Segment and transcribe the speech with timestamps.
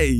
[0.00, 0.19] Hey!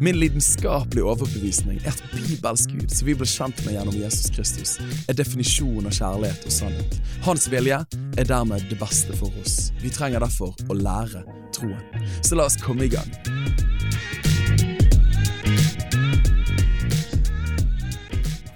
[0.00, 4.76] Min lidenskapelige overbevisning er at bibelsk Gud, som vi ble kjent med gjennom Jesus Kristus,
[5.08, 6.98] er definisjonen av kjærlighet og sannhet.
[7.24, 7.80] Hans vilje
[8.18, 9.70] er dermed det beste for oss.
[9.82, 11.24] Vi trenger derfor å lære
[11.56, 12.08] troen.
[12.22, 13.08] Så la oss komme i gang.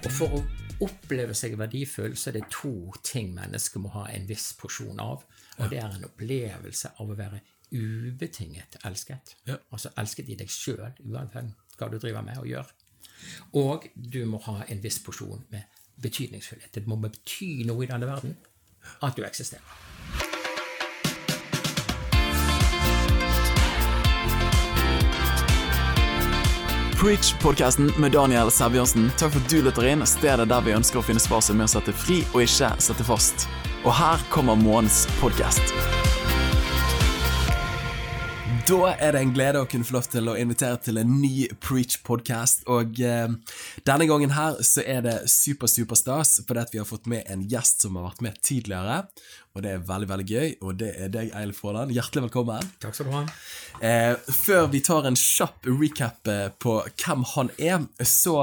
[0.03, 0.43] Og for å
[0.83, 5.23] oppleve seg verdifull, så er det to ting mennesker må ha en viss porsjon av.
[5.61, 7.41] Og det er en opplevelse av å være
[7.73, 9.35] ubetinget elsket.
[9.49, 9.57] Ja.
[9.73, 12.73] Altså elsket i deg sjøl, uansett hva du driver med og gjør.
[13.59, 16.73] Og du må ha en viss porsjon med betydningsfullhet.
[16.73, 18.37] Det må bety noe i denne verden
[19.01, 19.81] at du eksisterer.
[27.03, 29.09] Preach-podkasten med Daniel Sæbjørnsen.
[29.19, 31.67] Takk for at du lytter inn, stedet der vi ønsker å finne svar som er
[31.67, 33.49] å sette fri og ikke sette fast.
[33.83, 36.12] Og her kommer månedens podkast.
[38.63, 41.49] Da er det en glede å kunne få lov til å invitere til en ny
[41.65, 42.61] Preach-podkast.
[42.71, 43.33] Og eh,
[43.83, 47.43] denne gangen her så er det super, super stas, fordi vi har fått med en
[47.51, 49.01] gjest som har vært med tidligere.
[49.53, 50.53] Og det er veldig, veldig gøy.
[50.65, 51.91] Og det er deg, Eilif Haaland.
[51.93, 52.69] Hjertelig velkommen.
[52.81, 53.19] Takk skal du ha.
[53.85, 58.33] Eh, før vi tar en kjapp recap eh, på hvem han er, så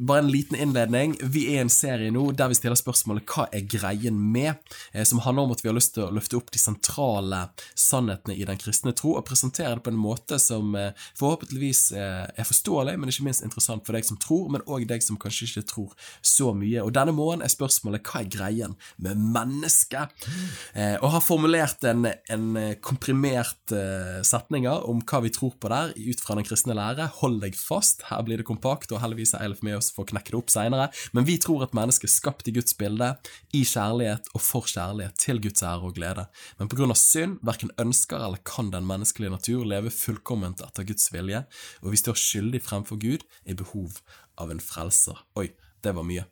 [0.00, 1.18] bare en liten innledning.
[1.20, 4.56] Vi er i en serie nå der vi stiller spørsmålet 'Hva er greien med?',
[4.94, 7.42] eh, som handler om at vi har lyst til å løfte opp de sentrale
[7.76, 12.24] sannhetene i den kristne tro, og presentere det på en måte som eh, forhåpentligvis eh,
[12.40, 15.44] er forståelig, men ikke minst interessant for deg som tror, men òg deg som kanskje
[15.44, 15.92] ikke tror
[16.22, 16.80] så mye.
[16.80, 22.06] Og denne måneden er spørsmålet 'Hva er greien med mennesket?' Eh, og har formulert en,
[22.06, 22.46] en
[22.84, 27.08] komprimert eh, setninger om hva vi tror på der, ut fra den kristne lære.
[27.20, 30.12] Hold deg fast, her blir det kompakt, og heldigvis er Eilif med oss for å
[30.12, 30.90] knekke det opp seinere.
[31.16, 33.14] Men vi tror at mennesket er skapt i Guds bilde,
[33.54, 36.26] i kjærlighet og for kjærlighet, til Guds ære og glede.
[36.60, 41.44] Men av synd verken ønsker eller kan den menneskelige natur leve fullkomment etter Guds vilje,
[41.82, 44.00] og vi står skyldig fremfor Gud i behov
[44.40, 45.18] av en frelser.
[45.38, 45.50] Oi,
[45.84, 46.26] det var mye.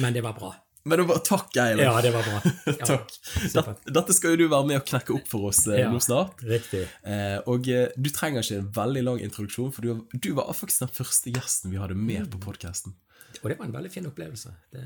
[0.00, 0.52] Men det var bra.
[0.84, 1.80] Men det var takk, Eiland.
[1.86, 2.40] Ja, det var bra.
[2.74, 3.12] Ja, Takk.
[3.54, 5.88] Dette, dette skal jo du være med å knekke opp for oss eh, Ja.
[5.92, 6.42] nå snart.
[6.44, 6.82] Riktig.
[7.08, 10.84] Eh, og eh, du trenger ikke en veldig lang introduksjon, for du, du var faktisk
[10.84, 12.92] den første gjesten vi hadde med på podkasten.
[13.40, 14.52] Og det var en veldig fin opplevelse.
[14.74, 14.84] Det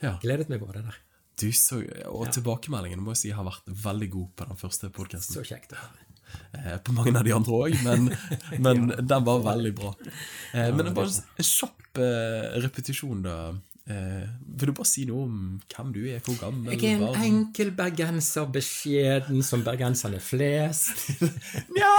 [0.00, 0.14] Ja.
[0.22, 1.00] gledet meg over det der.
[1.40, 1.80] Du, så,
[2.12, 5.40] og tilbakemeldingen må jeg si har vært veldig god på den første podkasten.
[5.40, 5.72] Så kjekt.
[5.74, 5.82] å.
[6.54, 8.06] Eh, på mange av de andre òg, men,
[8.64, 9.90] men den var veldig bra.
[10.54, 13.36] Eh, men bare en kjapp eh, repetisjon, da.
[13.90, 14.26] Eh,
[14.60, 15.36] vil du bare si noe om
[15.72, 17.22] hvem du er, hvor gammel Jeg er en barn?
[17.26, 21.08] enkel bergenser, beskjeden som bergenserne flest.
[21.74, 21.94] Nja!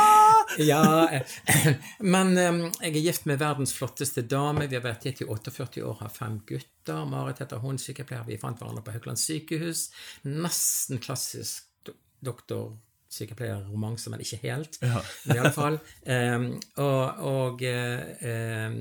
[0.62, 1.74] Ja, eh,
[2.06, 4.70] men eh, jeg er gift med verdens flotteste dame.
[4.72, 7.04] Vi har vært gift i 48 år, har fem gutter.
[7.10, 8.28] Marit heter hun, sykepleier.
[8.30, 9.90] Vi fant hverandre på Haukeland sykehus.
[10.30, 12.72] Nesten klassisk do doktor
[13.12, 14.78] sykepleierromanse, men ikke helt.
[14.82, 15.02] Ja.
[15.26, 15.80] Men i alle fall.
[16.06, 16.48] Um,
[16.82, 18.78] og og um,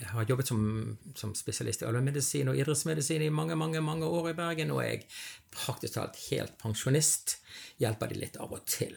[0.00, 0.62] jeg har jobbet som,
[1.14, 5.02] som spesialist i allmennmedisin og idrettsmedisin i mange mange, mange år i Bergen, og jeg
[5.02, 5.20] er
[5.54, 7.38] praktisk talt helt pensjonist.
[7.80, 8.96] Hjelper de litt av og til.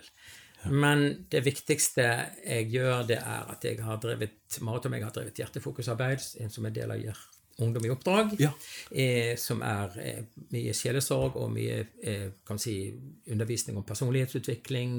[0.71, 2.05] Men det viktigste
[2.45, 6.65] jeg gjør, det er at jeg har drevet Marit og meg har drevet hjertefokusarbeid som
[6.65, 7.01] en del av
[7.61, 8.51] Ungdom i oppdrag, Ja.
[8.91, 12.93] eh, som er eh, mye sjelesorg og mye eh, kan si,
[13.29, 14.95] undervisning om personlighetsutvikling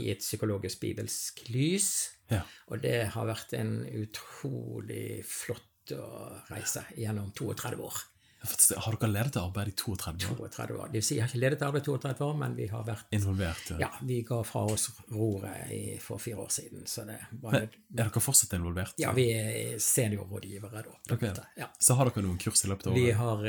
[0.00, 1.90] i et psykologisk bibelsk lys.
[2.30, 2.40] Ja.
[2.68, 8.00] Og det har vært en utrolig flott å reise gjennom 32 år.
[8.40, 10.48] Har dere ledet arbeid i 32 år?
[10.48, 10.86] 32 år.
[10.88, 13.12] Det vil si, jeg har ikke ledet arbeid i 32 år, men vi har vært
[13.12, 13.70] Involvert?
[13.74, 13.78] Ja.
[13.82, 17.62] Ja, vi ga fra oss roret i, for fire år siden, så det var Men
[17.66, 18.94] er dere fortsatt involvert?
[19.02, 20.82] Ja, vi er seniorrådgivere da.
[20.88, 21.26] på en Ok.
[21.28, 21.44] måte.
[21.60, 21.68] Ja.
[21.78, 23.04] Så har dere noen kurs i løpet av året?
[23.04, 23.44] Vi har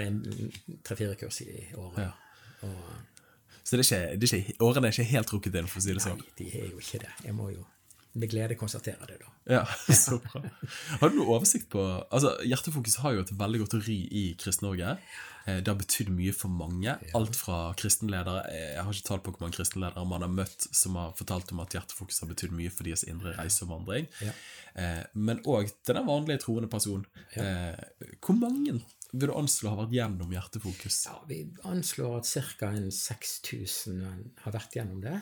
[0.83, 1.99] tre-fire kurs i året.
[1.99, 2.11] Ja.
[2.67, 2.77] Og
[3.63, 5.83] Så det er ikke, det er ikke, årene er ikke helt rukket inn, for å
[5.83, 6.21] si det nei, sånn?
[6.37, 7.11] de er jo ikke det.
[7.23, 7.63] Jeg må jo
[8.13, 9.29] med glede konstatere det, da.
[9.53, 9.65] Ja,
[9.95, 10.41] så bra.
[11.01, 11.81] Har du noe oversikt på
[12.11, 14.97] Altså, Hjertefokus har jo et veldig godt ry i Kristen-Norge.
[15.47, 16.97] Eh, Det har betydd mye for mange.
[17.17, 20.67] Alt fra kristenledere eh, Jeg har ikke tall på hvor mange kristenledere man har møtt
[20.75, 24.09] som har fortalt om at Hjertefokus har betydd mye for deres indre reise og vandring.
[24.21, 24.35] Ja.
[24.75, 27.07] Eh, Men òg til den vanlige troende person.
[27.35, 28.81] Hvor mange
[29.11, 31.01] vil du anslå har vært gjennom Hjertefokus?
[31.09, 32.69] Ja, vi anslår at ca.
[32.95, 34.05] 6000
[34.45, 35.17] har vært gjennom det.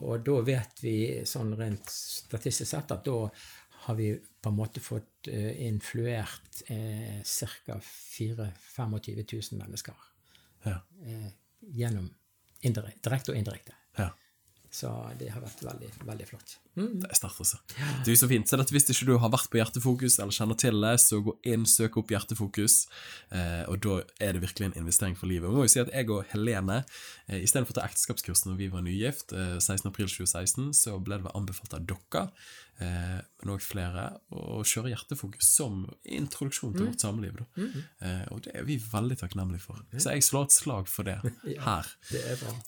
[0.00, 0.96] Og da vet vi
[1.28, 3.18] sånn rent statistisk sett at da
[3.86, 7.78] har vi på en måte fått uh, influert uh, ca.
[7.80, 10.06] 25 000 mennesker.
[10.64, 10.78] Ja.
[11.04, 11.28] Uh,
[11.76, 12.08] gjennom
[12.60, 13.79] indirekte, direkte og indirekte.
[14.70, 14.76] Ja.
[14.80, 16.52] Så det har vært veldig, veldig flott.
[16.78, 17.58] Det er sterkt, altså.
[18.06, 18.46] Det er så fint.
[18.46, 21.34] Så dette, hvis ikke du har vært på Hjertefokus eller kjenner til det, så gå
[21.50, 22.76] inn, søk opp Hjertefokus,
[23.34, 25.50] eh, og da er det virkelig en investering for livet.
[25.50, 26.84] Vi må jo si at jeg og Helene,
[27.26, 31.74] eh, istedenfor å ta ekteskapskurs når vi var nygift, eh, 16.4.2016, så ble det anbefalt
[31.74, 32.28] av dere,
[32.80, 34.02] men òg flere,
[34.36, 37.38] og kjøre Hjertefokus som introduksjon til vårt samliv.
[37.38, 37.66] Da.
[38.04, 39.80] Eh, og det er vi veldig takknemlige for.
[39.96, 41.14] Så jeg slår et slag for det
[41.66, 42.22] her, Det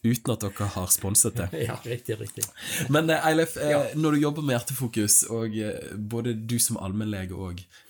[0.05, 1.49] uten at dere har sponset det.
[1.69, 2.45] Ja, riktig, riktig.
[2.93, 3.83] Men eh, Eilif, eh, Ja.
[3.95, 7.37] når du jobber med hjertefokus, og eh, både du som allmennlege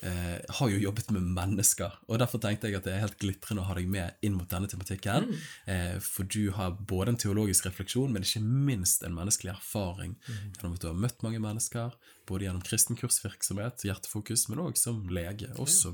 [0.02, 3.62] eh, har jo jobbet med mennesker, og derfor tenkte jeg at det er helt glitrende
[3.62, 5.30] å ha deg med inn mot denne tematikken,
[5.70, 10.74] eh, for du har både en teologisk refleksjon, men ikke minst en menneskelig erfaring gjennom
[10.76, 11.94] at du har møtt mange mennesker,
[12.28, 15.92] både gjennom kristen kursvirksomhet, hjertefokus, men òg som lege, og så.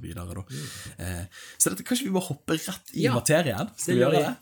[0.98, 1.24] Eh,
[1.56, 3.70] så dette, kanskje vi bare hopper rett i Ja, materien?
[3.76, 4.34] Skal vi gjøre det?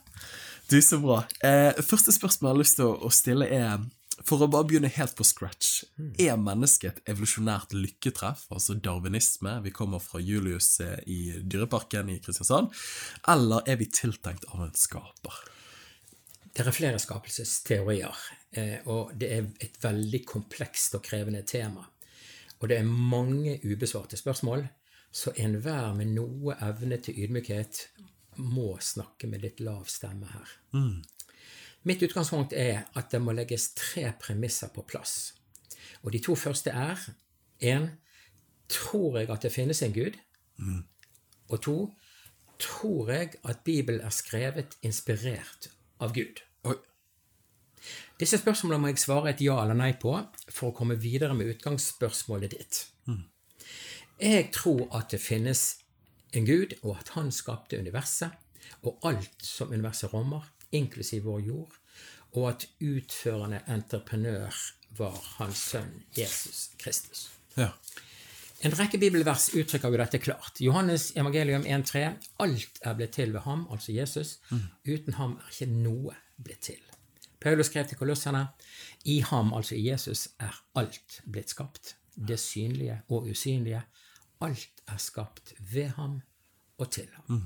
[0.67, 1.21] Du, så bra.
[1.47, 3.85] Eh, første spørsmål jeg har lyst til å, stille er
[4.27, 5.83] For å bare begynne helt på scratch.
[6.19, 12.17] Er mennesket et evolusjonært lykketreff, altså darwinisme, vi kommer fra Julius eh, i Dyreparken i
[12.23, 12.73] Kristiansand,
[13.29, 15.37] eller er vi tiltenkt av en skaper?
[16.57, 18.17] Det er flere skapelsesteorier,
[18.85, 21.83] og det er et veldig komplekst og krevende tema.
[22.59, 24.67] Og det er mange ubesvarte spørsmål,
[25.11, 27.83] så enhver med noe evne til ydmykhet
[28.37, 30.55] må snakke med litt lav stemme her.
[31.87, 35.33] Mitt utgangspunkt er at det må legges tre premisser på plass.
[36.03, 36.99] Og de to første er
[37.63, 37.87] én
[38.69, 40.17] tror jeg at det finnes en Gud?
[41.47, 41.77] Og to
[42.59, 45.69] tror jeg at Bibelen er skrevet inspirert
[45.99, 46.41] av Gud?
[46.63, 46.75] Oi.
[48.17, 50.15] Disse spørsmålene må jeg svare et ja eller nei på
[50.47, 52.79] for å komme videre med utgangsspørsmålet ditt.
[54.17, 55.77] Jeg tror at det finnes
[56.33, 58.33] en Gud, og at han skapte universet
[58.81, 61.77] og alt som universet rommer, inklusiv vår jord,
[62.33, 64.57] og at utførende entreprenør
[64.97, 67.27] var hans sønn Jesus Kristus.
[67.57, 67.71] Ja.
[68.65, 70.57] En rekke bibelvers uttrykker jo dette klart.
[70.61, 74.39] Johannes evangelium 1,3.: Alt er blitt til ved ham, altså Jesus.
[74.87, 76.86] Uten ham er ikke noe blitt til.
[77.39, 78.47] Paulus skrev til kolosserne
[79.05, 81.95] i ham, altså i Jesus, er alt blitt skapt.
[82.17, 83.83] Det synlige og usynlige.
[84.41, 86.21] Alt er skapt ved ham
[86.77, 87.43] og til ham.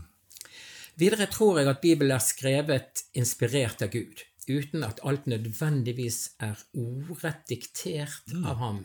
[0.95, 6.59] Videre tror jeg at Bibelen er skrevet inspirert av Gud, uten at alt nødvendigvis er
[6.77, 8.81] ordrett diktert av ham,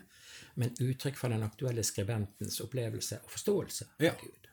[0.57, 4.13] men uttrykk for den aktuelle skribentens opplevelse og forståelse Ja.
[4.15, 4.46] av Gud.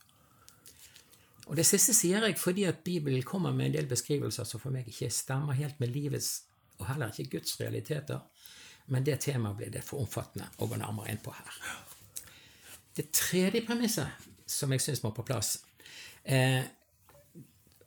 [1.48, 4.72] Og Det siste sier jeg fordi at Bibelen kommer med en del beskrivelser som for
[4.72, 6.44] meg ikke stemmer helt med livets
[6.80, 8.20] og heller ikke Guds realiteter,
[8.88, 11.60] men det temaet blir det for omfattende å gå nærmere inn på her.
[12.96, 15.58] Det tredje premisset som jeg syns må på plass,
[16.24, 16.64] eh,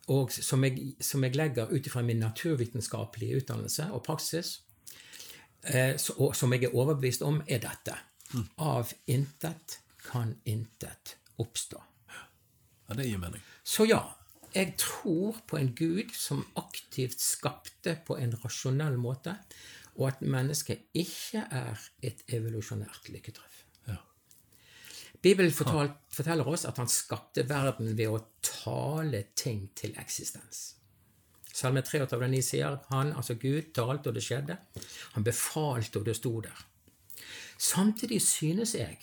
[0.09, 4.61] og som jeg, som jeg legger ut ifra min naturvitenskapelige utdannelse og praksis,
[5.63, 7.99] eh, så, og som jeg er overbevist om, er dette.
[8.63, 11.83] Av intet kan intet oppstå.
[12.87, 13.43] Ja, det gir mening.
[13.67, 14.03] Så ja,
[14.55, 19.37] jeg tror på en Gud som aktivt skapte på en rasjonell måte,
[19.97, 23.63] og at mennesket ikke er et evolusjonært lykketreff.
[23.89, 23.99] Ja.
[25.25, 30.77] Bibelen fortalt, forteller oss at han skapte verden ved å tale ting til eksistens.
[31.57, 34.59] Salme 33,9 sier han, altså Gud, talte, og det skjedde.
[35.17, 36.65] Han befalte, og det sto der.
[37.57, 38.99] Samtidig synes jeg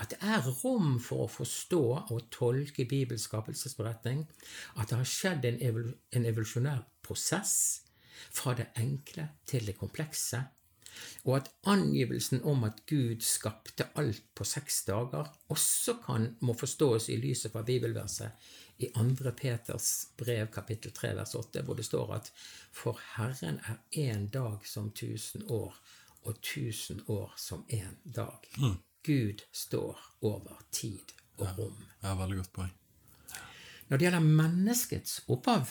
[0.00, 4.24] at det er rom for å forstå og tolke Bibels skapelsesberetning
[4.74, 7.54] at det har skjedd en, evol en evolusjonær prosess
[8.34, 10.40] fra det enkle til det komplekse,
[11.24, 17.08] og at angivelsen om at Gud skapte alt på seks dager, også kan, må forstås
[17.10, 18.46] i lyset fra bibelverset
[18.78, 19.34] i 2.
[19.38, 22.32] Peters brev kapittel 3 vers 8, hvor det står at
[22.72, 25.74] for Herren er én dag som tusen år,
[26.24, 28.50] og tusen år som én dag.
[29.04, 31.84] Gud står over tid og rom.
[32.02, 32.72] Ja, veldig godt poeng.
[33.88, 35.68] Når det gjelder menneskets opphav,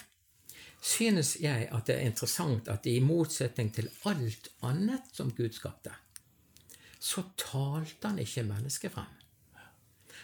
[0.83, 5.95] synes jeg at det er interessant at i motsetning til alt annet som Gud skapte,
[6.99, 9.11] så talte han ikke mennesket frem,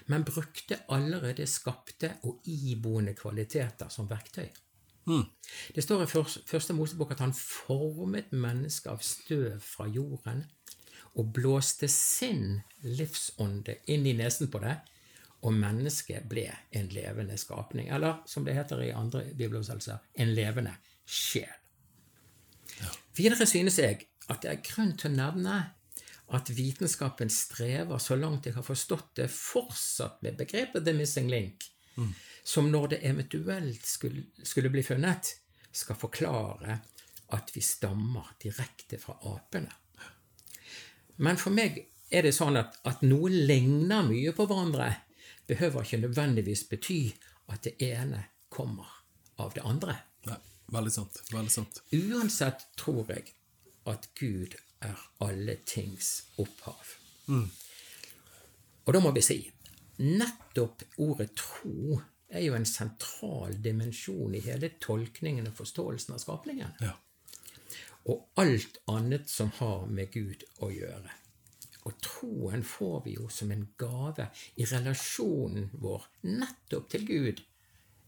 [0.07, 4.47] men brukte allerede skapte og iboende kvaliteter som verktøy.
[5.75, 6.09] Det står i
[6.45, 10.43] første Mosebok at han formet mennesket av støv fra jorden
[11.17, 14.75] og blåste sin livsånde inn i nesen på det,
[15.39, 17.87] og mennesket ble en levende skapning.
[17.95, 20.75] Eller som det heter i andre bibeloversettelser, en levende
[21.07, 21.51] sjel.
[23.15, 25.57] Videre synes jeg at det er grunn til å nevne
[26.35, 31.71] at vitenskapen strever, så langt jeg har forstått det, fortsatt med begrepet 'the missing link',
[32.43, 35.35] som når det eventuelt skulle, skulle bli funnet,
[35.71, 36.79] skal forklare
[37.35, 39.71] at vi stammer direkte fra apene.
[41.19, 44.91] Men for meg er det sånn at, at noe ligner mye på hverandre,
[45.49, 47.01] behøver ikke nødvendigvis bety
[47.49, 48.23] at det ene
[48.53, 48.87] kommer
[49.41, 49.97] av det andre.
[50.29, 50.37] Nei,
[50.73, 51.19] veldig sant.
[51.33, 51.81] Veldig sant.
[51.95, 53.33] Uansett tror jeg
[53.89, 56.95] at Gud er alle tings opphav.
[57.29, 59.41] Og da må vi si
[59.99, 61.99] nettopp ordet tro
[62.29, 66.75] er jo en sentral dimensjon i hele tolkningen og forståelsen av skapningen.
[66.83, 66.93] Ja.
[68.09, 71.13] Og alt annet som har med Gud å gjøre.
[71.87, 77.41] Og troen får vi jo som en gave i relasjonen vår nettopp til Gud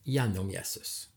[0.03, 1.11] gjennom Jesus.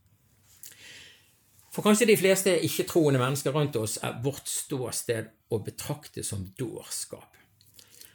[1.74, 7.34] For kanskje de fleste ikke-troende mennesker rundt oss er vårt ståsted å betrakte som dårskap.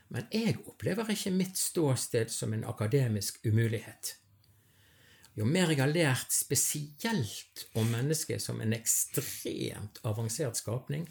[0.10, 4.16] Men jeg opplever ikke mitt ståsted som en akademisk umulighet.
[5.40, 11.06] Jo mer jeg har lært spesielt om mennesket som en ekstremt avansert skapning,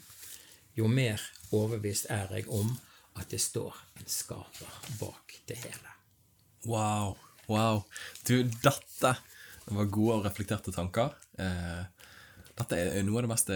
[0.77, 2.75] jo mer overbevist er jeg om
[3.17, 5.95] at det står en skaper bak det hele.
[6.69, 7.15] Wow.
[7.49, 7.81] Wow.
[8.21, 9.15] Du, dette
[9.65, 11.17] var gode og reflekterte tanker.
[11.41, 11.81] Eh,
[12.59, 13.53] dette er noe av det mest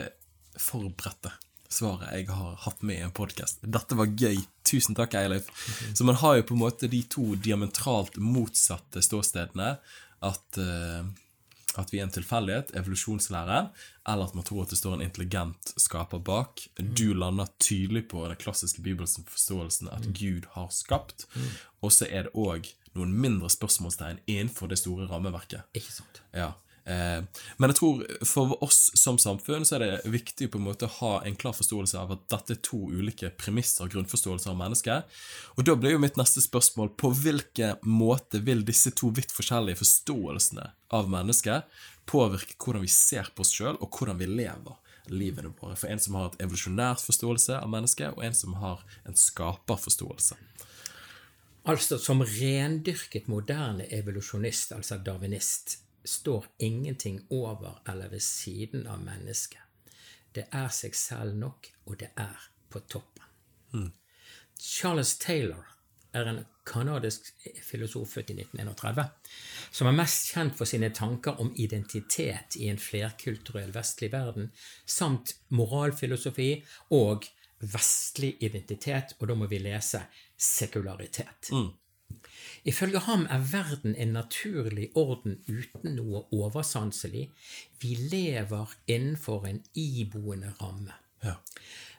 [0.57, 1.35] forberedte
[1.73, 3.61] svaret jeg har hatt med i en podkast.
[3.61, 4.41] Dette var gøy.
[4.65, 5.49] Tusen takk, Eilif.
[5.93, 9.75] Så man har jo på en måte de to diametralt motsatte ståstedene.
[10.23, 11.03] At, eh,
[11.79, 13.59] at vi er en tilfeldighet, evolusjonslære,
[14.09, 16.67] eller at man tror at det står en intelligent skaper bak.
[16.77, 21.27] Du lander tydelig på den klassiske bibelske forståelsen at Gud har skapt.
[21.81, 25.65] Og så er det òg noen mindre spørsmålstegn innenfor det store rammeverket.
[25.73, 26.21] Ikke sant?
[26.33, 26.53] Ja.
[26.85, 27.23] Eh,
[27.57, 30.95] men jeg tror for oss som samfunn så er det viktig på en måte å
[30.97, 35.17] ha en klar forståelse av at dette er to ulike premisser grunnforståelser av mennesket.
[35.55, 39.79] Og da blir jo mitt neste spørsmål på hvilken måte vil disse to vidt forskjellige
[39.83, 41.69] forståelsene av mennesket
[42.09, 44.75] påvirke hvordan vi ser på oss sjøl, og hvordan vi lever
[45.11, 45.77] livene våre?
[45.79, 50.39] For en som har et evolusjonært forståelse av mennesket, og en som har en skaperforståelse.
[51.71, 59.61] Altså, som rendyrket moderne evolusjonist, altså darwinist, står ingenting over eller ved siden av mennesket.
[60.33, 63.91] Det er seg selv nok, og det er på toppen.
[64.59, 65.67] Charles Taylor
[66.13, 67.29] er en kanadisk
[67.65, 69.05] filosof født i 1931,
[69.71, 74.51] som er mest kjent for sine tanker om identitet i en flerkulturell vestlig verden,
[74.85, 76.51] samt moralfilosofi
[76.95, 77.27] og
[77.73, 80.03] vestlig identitet, og da må vi lese
[80.37, 81.51] sekularitet.
[82.65, 87.29] Ifølge ham er verden en naturlig orden uten noe oversanselig.
[87.81, 90.93] Vi lever innenfor en iboende ramme.
[91.23, 91.35] Ja.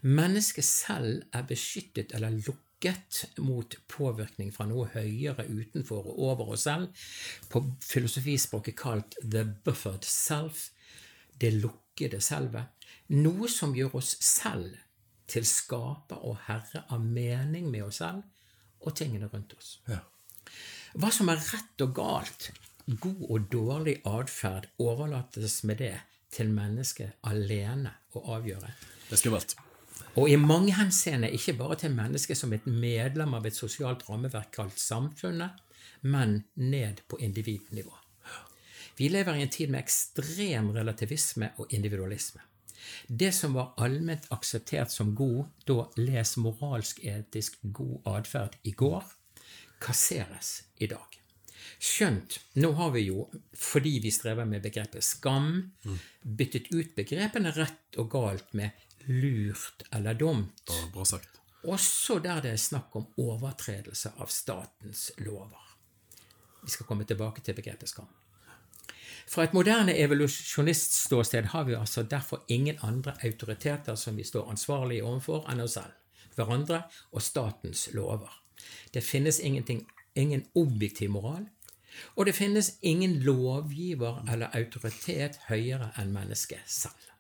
[0.02, 6.66] Mennesket selv er beskyttet eller lukket mot påvirkning fra noe høyere utenfor og over oss
[6.68, 6.90] selv,
[7.48, 10.68] på filosofispråket kalt the buffered self,
[11.40, 12.68] det lukkede selvet,
[13.16, 14.76] noe som gjør oss selv
[15.28, 18.22] til skaper og herre av mening med oss selv
[18.84, 19.78] og tingene rundt oss.
[19.90, 20.00] Ja.
[20.94, 22.50] Hva som er rett og galt,
[22.86, 25.96] god og dårlig atferd, overlates med det
[26.34, 28.70] til mennesket alene å avgjøre.
[29.08, 29.56] Det er skummelt.
[30.14, 34.52] Og i mange henseende ikke bare til mennesket som et medlem av et sosialt rammeverk
[34.54, 35.58] kalt samfunnet,
[36.06, 37.94] men ned på individnivå.
[38.96, 42.44] Vi lever i en tid med ekstrem relativisme og individualisme.
[43.08, 49.04] Det som var allment akseptert som god, da les moralsk-etisk god atferd i går,
[49.80, 51.20] kasseres i dag.
[51.84, 53.26] Skjønt, nå har vi jo,
[53.56, 55.72] fordi vi strever med begrepet skam,
[56.22, 58.70] byttet ut begrepene rett og galt med
[59.08, 61.40] lurt eller dumt, Ja, bra sagt.
[61.64, 65.60] også der det er snakk om overtredelse av statens lover.
[66.64, 68.08] Vi skal komme tilbake til begrepet skam.
[69.26, 75.04] Fra et moderne evolusjonistståsted har vi altså derfor ingen andre autoriteter som vi står ansvarlige
[75.04, 75.94] overfor enn oss selv,
[76.36, 78.30] hverandre og statens lover.
[78.94, 81.46] Det finnes ingen objektiv moral,
[82.16, 87.10] og det finnes ingen lovgiver eller autoritet høyere enn mennesket selv.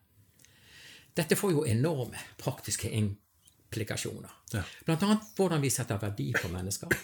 [1.14, 2.90] Dette får jo enorme praktiske
[3.74, 4.30] implikasjoner.
[4.52, 4.62] Ja.
[4.86, 6.94] Annet hvordan vi setter verdi på mennesker,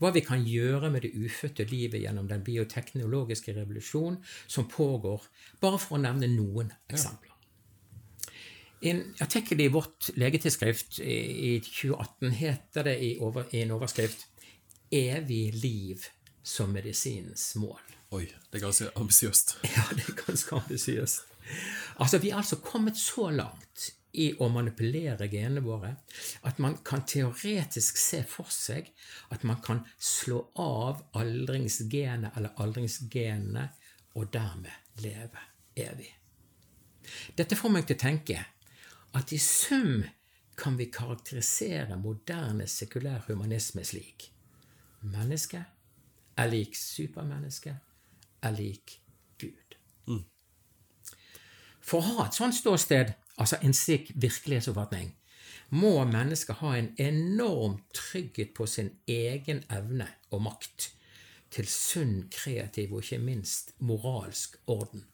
[0.00, 5.22] hva vi kan gjøre med det ufødte livet gjennom den bioteknologiske revolusjon som pågår,
[5.60, 7.32] bare for å nevne noen eksempler.
[8.84, 11.14] En artikkel i vårt legetidsskrift i
[11.54, 14.26] i 2018 heter det i, over, i en overskrift
[14.92, 16.04] 'Evig liv
[16.42, 17.94] som medisinens mål'.
[18.14, 19.56] Oi, det er ganske ambisiøst.
[19.64, 21.24] Ja, det er ganske ambisiøst.
[21.98, 25.90] Altså, vi er altså kommet så langt i å manipulere genene våre
[26.48, 28.90] at man kan teoretisk se for seg
[29.34, 33.68] at man kan slå av aldringsgenet eller aldringsgenene
[34.14, 36.10] og dermed leve evig.
[37.36, 38.38] Dette får meg til å tenke
[39.18, 40.04] at i sum
[40.58, 44.30] kan vi karakterisere moderne sekulær humanisme slik
[45.04, 49.00] mennesket er lik supermennesket er lik
[49.38, 49.74] Gud.
[51.84, 55.14] For å ha et sånt ståsted, altså en slik virkelighetsoppfatning,
[55.70, 60.90] må mennesket ha en enorm trygghet på sin egen evne og makt
[61.54, 65.06] til sunn, kreativ og ikke minst moralsk orden.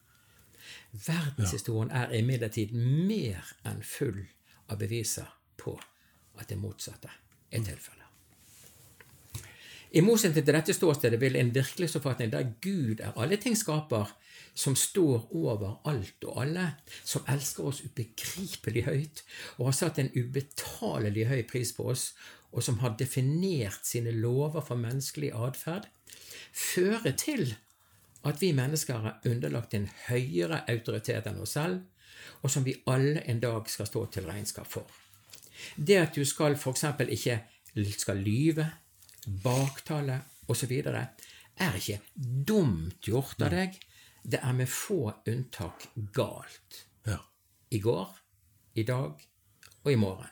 [0.91, 4.23] Verdenshistorien er imidlertid mer enn full
[4.69, 5.75] av beviser på
[6.39, 7.11] at det motsatte
[7.51, 7.97] er tilfellet.
[9.91, 14.07] I motsetning til dette ståstedet vil en virkelighetsoppfatning der Gud er alle ting skaper,
[14.53, 16.65] som står over alt og alle,
[17.03, 19.23] som elsker oss ubegripelig høyt
[19.57, 22.11] og har satt en ubetalelig høy pris på oss,
[22.51, 25.87] og som har definert sine lover for menneskelig atferd,
[26.51, 27.53] føre til
[28.27, 31.79] at vi mennesker er underlagt en høyere autoritet enn oss selv,
[32.41, 34.85] og som vi alle en dag skal stå til regnskap for.
[35.77, 36.85] Det at du skal f.eks.
[37.07, 37.39] ikke
[37.97, 38.67] skal lyve,
[39.43, 40.73] baktale osv.,
[41.61, 43.75] er ikke dumt gjort av deg.
[44.23, 46.85] Det er med få unntak galt.
[47.07, 47.17] Ja.
[47.69, 48.09] I går,
[48.73, 49.27] i dag
[49.83, 50.29] og i morgen.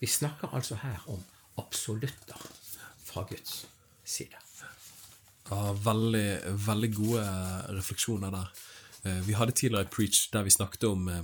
[0.00, 1.22] Vi snakker altså her om
[1.58, 2.40] absolutter
[3.04, 3.66] fra Guds
[4.04, 4.38] side.
[5.50, 7.22] Ja, veldig, veldig gode
[7.76, 8.50] refleksjoner der.
[9.04, 11.22] Eh, Vi hadde tidligere et preach der vi snakket om eh,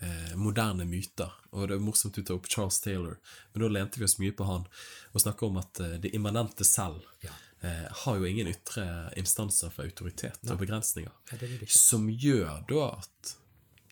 [0.00, 1.32] eh, moderne myter.
[1.50, 3.16] Og det er morsomt du tar opp Charles Taylor,
[3.52, 4.66] men da lente vi oss mye på han
[5.12, 7.32] og snakker om at det immanente selv Ja.
[7.62, 8.84] Eh, har jo ingen ytre
[9.16, 11.12] instanser for autoritet og begrensninger.
[11.32, 11.66] Nei.
[11.72, 13.36] Som gjør da at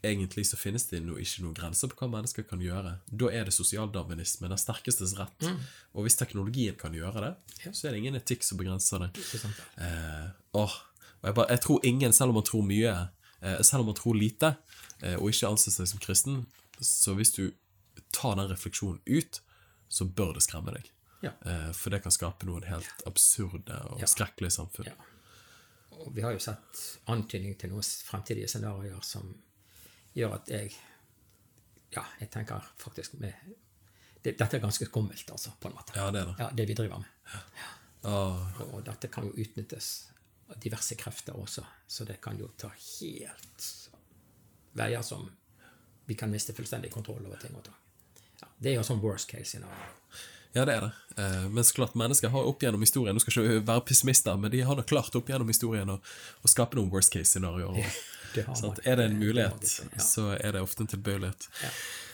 [0.04, 2.98] egentlig så finnes det no, ikke noen grenser på hva mennesker kan gjøre.
[3.08, 5.46] Da er det sosialdarwinisme, den sterkestes rett.
[5.96, 7.64] Og hvis teknologien kan gjøre det, Mm.
[7.64, 7.72] Ja.
[7.72, 9.12] så er det ingen etikk som begrenser det.
[9.14, 9.52] det?
[9.80, 10.28] Eh,
[10.60, 10.74] åh,
[11.24, 12.92] jeg, bare, jeg tror ingen, selv om man tror mye,
[13.40, 14.56] eh, selv om man tror lite,
[15.00, 16.44] eh, og ikke anser seg som kristen,
[16.80, 17.52] så hvis du
[18.12, 19.40] tar den refleksjonen ut,
[19.88, 20.90] så bør det skremme deg.
[21.24, 21.32] Ja.
[21.48, 24.06] Eh, for det kan skape noen helt absurde og Ja.
[24.10, 24.86] skrekkelige samfunn.
[24.90, 24.94] Ja.
[25.94, 29.34] Og vi har jo sett antydning til noen fremtidige scenarioer som
[30.16, 30.74] gjør at jeg
[31.94, 33.32] Ja, jeg tenker faktisk med
[34.24, 35.94] det, Dette er ganske skummelt, altså, på en måte.
[35.94, 36.34] Ja, det er det.
[36.40, 37.06] Ja, det vi driver med.
[37.32, 37.40] Ja.
[38.10, 40.08] Og, og dette kan jo utnyttes
[40.50, 43.66] av diverse krefter også, så det kan jo ta helt
[44.74, 45.30] veier som
[46.06, 47.76] vi kan miste fullstendig kontroll over ting og tang.
[48.42, 49.86] Ja, det er jo sånn worst case scenario.
[50.54, 50.92] Ja, det er det.
[51.18, 54.50] Eh, men så klart, mennesker har opp gjennom historien Nå skal ikke være pessimister, men
[54.50, 55.98] de har nok klart opp gjennom historien å,
[56.44, 57.84] å skape noen worst case-scenarioer.
[58.34, 58.42] Det.
[58.42, 60.00] Er det en Det- det mulighet, ja.
[60.02, 61.46] så er det ofte en tilbøyelighet.
[61.62, 61.68] Ja.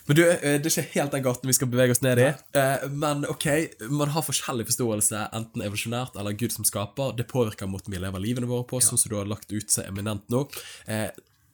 [0.07, 2.27] Men du, eh, det er ikke helt den gaten vi skal bevege oss ned i.
[2.59, 3.47] Eh, Men ok,
[3.89, 7.17] man har forskjellig forståelse, enten evolusjonært eller Gud som skaper.
[7.17, 9.87] Det påvirker måten vi lever livene våre på, sånn som du har lagt ut så
[9.87, 10.47] eminent nå.
[10.87, 11.09] Eh,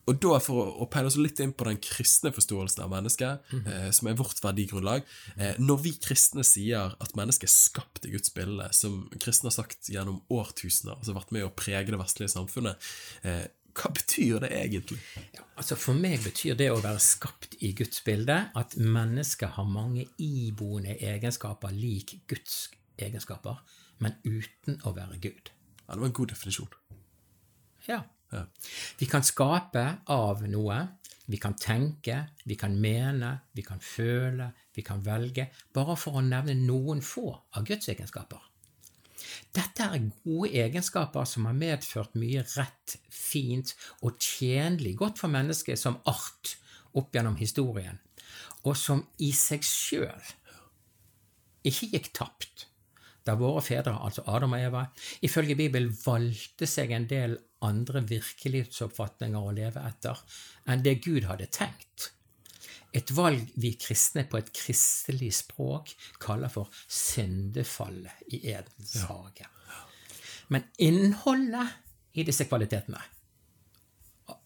[0.06, 3.52] Og da For å, å peile oss litt inn på den kristne forståelsen av mennesket,
[3.66, 5.02] eh, som er vårt verdigrunnlag
[5.34, 9.56] eh, Når vi kristne sier at mennesket er skapt i Guds bilde, som kristne har
[9.58, 12.90] sagt gjennom årtusener, altså vært med å prege det vestlige samfunnet,
[13.26, 14.98] eh, hva betyr det egentlig?
[15.36, 19.68] Ja, altså For meg betyr det å være skapt i Guds bilde at mennesket har
[19.68, 23.60] mange iboende egenskaper lik Guds egenskaper,
[24.00, 25.52] men uten å være Gud.
[25.84, 26.72] Ja, Det var en god definisjon.
[27.86, 28.00] Ja.
[28.37, 28.46] Ja.
[29.01, 30.79] Vi kan skape av noe.
[31.27, 36.22] Vi kan tenke, vi kan mene, vi kan føle, vi kan velge, bare for å
[36.22, 38.44] nevne noen få av Guds egenskaper.
[39.57, 43.75] Dette er gode egenskaper som har medført mye rett, fint
[44.07, 46.55] og tjenlig godt for mennesket som art
[46.96, 47.99] opp gjennom historien,
[48.62, 50.35] og som i seg sjøl
[51.66, 52.68] ikke gikk tapt
[53.26, 54.82] da våre fedre, altså Adam og Eva,
[55.26, 57.36] ifølge Bibelen valgte seg en del
[57.66, 60.20] andre virkelighetsoppfatninger å leve etter
[60.70, 62.12] enn det Gud hadde tenkt.
[62.96, 69.50] Et valg vi kristne på et kristelig språk kaller for syndefallet i Edens hage.
[70.48, 71.74] Men innholdet
[72.16, 73.02] i disse kvalitetene,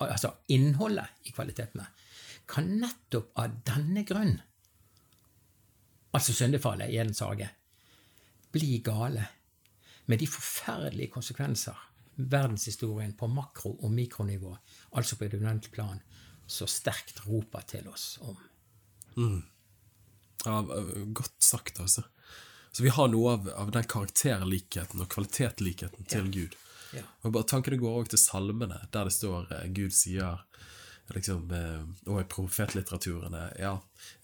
[0.00, 1.86] altså innholdet i kvalitetene,
[2.50, 4.34] kan nettopp av denne grunn,
[6.16, 7.46] altså syndefallet i Edens hage,
[8.52, 9.26] bli gale,
[10.10, 11.76] med de forferdelige konsekvenser
[12.20, 14.56] verdenshistorien på makro- og mikronivå,
[14.90, 16.00] altså på uventet plan,
[16.46, 18.36] så sterkt roper til oss om.
[20.44, 20.60] Ja,
[21.12, 22.02] godt sagt, altså.
[22.72, 26.54] Så vi har noe av, av den karakterlikheten og kvalitetslikheten til Gud.
[26.94, 27.02] Ja.
[27.22, 30.40] Og bare Tankene går òg til salmene, der det står eh, Gud sier
[31.14, 33.76] liksom, eh, og i profetlitteraturene Ja,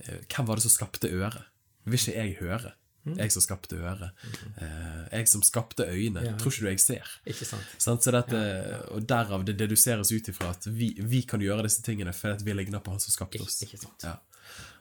[0.03, 1.47] eh, hvem var det som skapte øret?
[1.87, 2.73] Vil ikke jeg høre?
[3.15, 4.11] Jeg som skapte øret.
[4.59, 6.25] Eh, jeg som skapte øyne.
[6.27, 6.35] Ja.
[6.41, 7.13] Tror ikke du jeg ser?
[7.27, 7.77] Ikke sant?
[7.79, 8.41] Så dette,
[8.91, 12.57] Og derav det deduseres ut ifra at vi, vi kan gjøre disse tingene fordi vi
[12.57, 13.61] ligner på han som skapte oss.
[13.63, 14.09] Ikke sant?
[14.09, 14.17] Ja.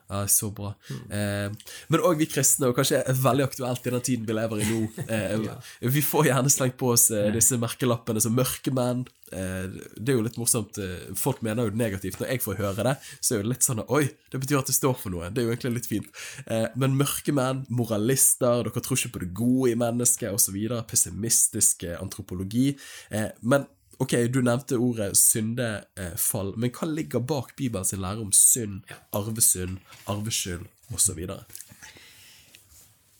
[0.07, 0.75] Ja, så bra.
[1.09, 1.49] Eh,
[1.89, 4.67] men òg vi kristne, og kanskje er veldig aktuelt i den tiden vi lever i
[4.69, 4.81] nå.
[5.15, 5.45] Eh,
[5.81, 9.01] Vi får gjerne slengt på oss eh, disse merkelappene som mørkemenn.
[9.33, 9.65] Eh,
[9.97, 10.77] det er jo litt morsomt.
[10.77, 12.19] eh, Folk mener jo det negativt.
[12.21, 14.77] Når jeg får høre det, så er det litt sånn Oi, det betyr at det
[14.77, 15.31] står for noe.
[15.33, 16.11] Det er jo egentlig litt fint.
[16.45, 20.59] Eh, men mørkemenn, moralister, dere tror ikke på det gode i mennesket, osv.
[20.91, 22.75] Pessimistisk eh, antropologi.
[23.09, 23.65] Eh, men
[23.97, 28.81] Ok, du nevnte ordet syndefall, men hva ligger bak Bibelens lære om synd,
[29.15, 29.77] arvesynd,
[30.11, 31.21] arveskyld osv.?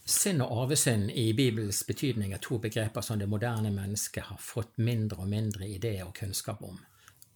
[0.05, 4.75] Synd og arvesynd i Bibels betydning er to begreper som det moderne mennesket har fått
[4.77, 6.77] mindre og mindre ideer og kunnskap om.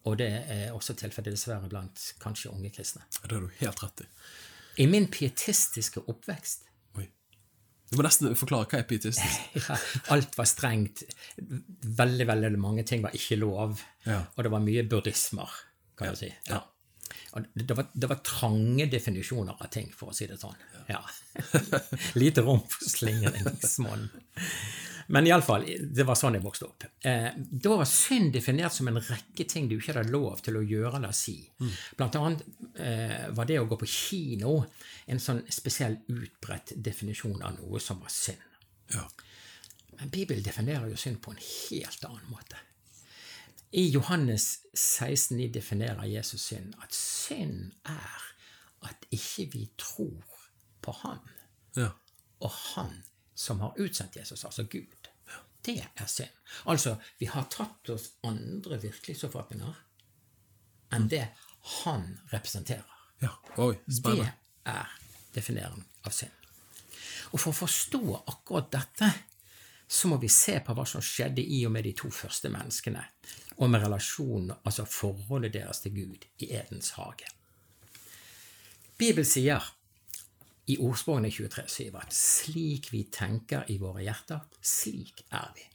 [0.08, 3.08] Og det er også tilfellet dessverre blant kanskje unge kristne.
[3.24, 4.10] Det har du helt rett i.
[4.84, 6.69] I min pietistiske oppvekst.
[7.90, 9.56] Du må nesten forklare hva er pietistisk.
[9.58, 9.78] ja,
[10.14, 11.04] Alt var strengt.
[11.38, 13.80] Veldig, veldig mange ting var ikke lov.
[14.06, 14.22] Ja.
[14.36, 15.56] Og det var mye buddhismer,
[15.98, 16.30] kan du si.
[16.50, 16.62] Ja.
[17.38, 20.58] Og det var, det var trange definisjoner av ting, for å si det sånn.
[20.90, 21.02] Ja.
[22.22, 24.10] Lite rom for slingringsmonn.
[25.12, 26.84] Men iallfall, det var sånn jeg vokste opp.
[27.02, 30.62] Eh, da var synd definert som en rekke ting du ikke hadde lov til å
[30.62, 31.40] gjøre eller si.
[31.98, 32.44] Blant annet
[32.78, 34.54] eh, var det å gå på kino
[35.10, 38.46] en sånn spesiell utbredt definisjon av noe som var synd.
[38.94, 39.08] Ja.
[39.98, 42.62] Men Bibelen definerer jo synd på en helt annen måte.
[43.72, 48.30] I Johannes 16 definerer Jesus synd at synd er
[48.86, 50.38] at ikke vi tror
[50.82, 51.20] på Han
[51.76, 51.92] ja.
[52.40, 53.02] og Han
[53.40, 54.99] som har utsendt Jesus, altså Gud.
[55.66, 56.36] Det er synd.
[56.72, 59.86] Altså, vi har tatt oss andre virkelighetsoppfatninger
[60.96, 61.28] enn det
[61.84, 62.86] Han representerer.
[63.22, 63.34] ja.
[63.58, 64.32] Oi, Det
[64.66, 64.88] er
[65.36, 66.32] defineringen av synd.
[67.32, 68.00] Og for å forstå
[68.32, 69.10] akkurat dette,
[69.88, 73.04] så må vi se på hva som skjedde i og med de to første menneskene,
[73.58, 77.28] og med relasjonen, altså forholdet deres til Gud i Edens hage.
[78.98, 79.64] Bibelen sier
[80.70, 85.66] i ordspråkene 23 at slik vi tenker i våre hjerter, slik er vi.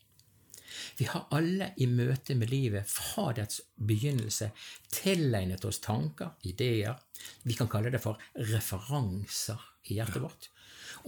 [0.99, 4.51] Vi har alle i møte med livet fra dets begynnelse
[4.95, 6.99] tilegnet oss tanker, ideer,
[7.43, 10.51] vi kan kalle det for referanser i hjertet vårt,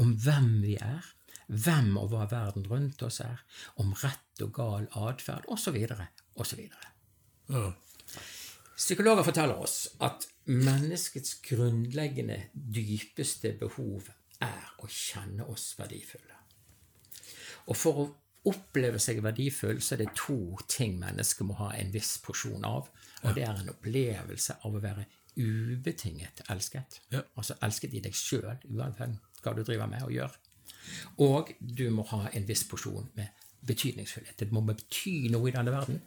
[0.02, 1.06] om hvem vi er,
[1.46, 3.42] hvem og hva verden rundt oss er,
[3.82, 5.78] om rett og gal atferd, osv.,
[6.34, 6.64] osv.
[8.76, 14.08] Psykologer forteller oss at menneskets grunnleggende, dypeste behov
[14.44, 16.38] er å kjenne oss verdifulle.
[17.66, 18.06] Og for å
[18.46, 20.38] oppleve seg verdifull, så er det to
[20.70, 22.90] ting mennesket må ha en viss porsjon av.
[23.24, 25.06] Og det er en opplevelse av å være
[25.36, 27.00] ubetinget elsket.
[27.12, 27.24] Ja.
[27.34, 30.36] Altså elsket i deg sjøl, uansett hva du driver med og gjør.
[31.22, 34.38] Og du må ha en viss porsjon med betydningsfullhet.
[34.38, 35.98] Det må bety noe i denne verden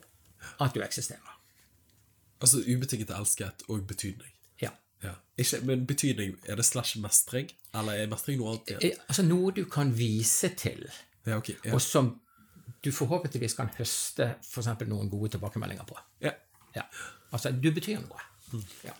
[0.63, 1.28] at du eksisterer.
[2.41, 4.31] Altså ubetinget elsket og betydning.
[4.61, 4.69] Ja.
[5.03, 5.13] Ja.
[5.37, 7.49] Ikke, men betydning, er det slash mestring?
[7.75, 8.69] Eller er mestring noe annet?
[8.77, 8.91] igjen?
[8.93, 10.85] Eh, Altså noe du kan vise til,
[11.27, 11.73] Ja, okay, Ja.
[11.73, 12.13] og som
[12.83, 14.67] du forhåpentligvis kan høste f.eks.
[14.87, 15.97] noen gode tilbakemeldinger på.
[16.21, 16.31] Ja.
[16.75, 16.81] Ja.
[17.31, 18.23] Altså, du betyr noe.
[18.85, 18.95] Ja.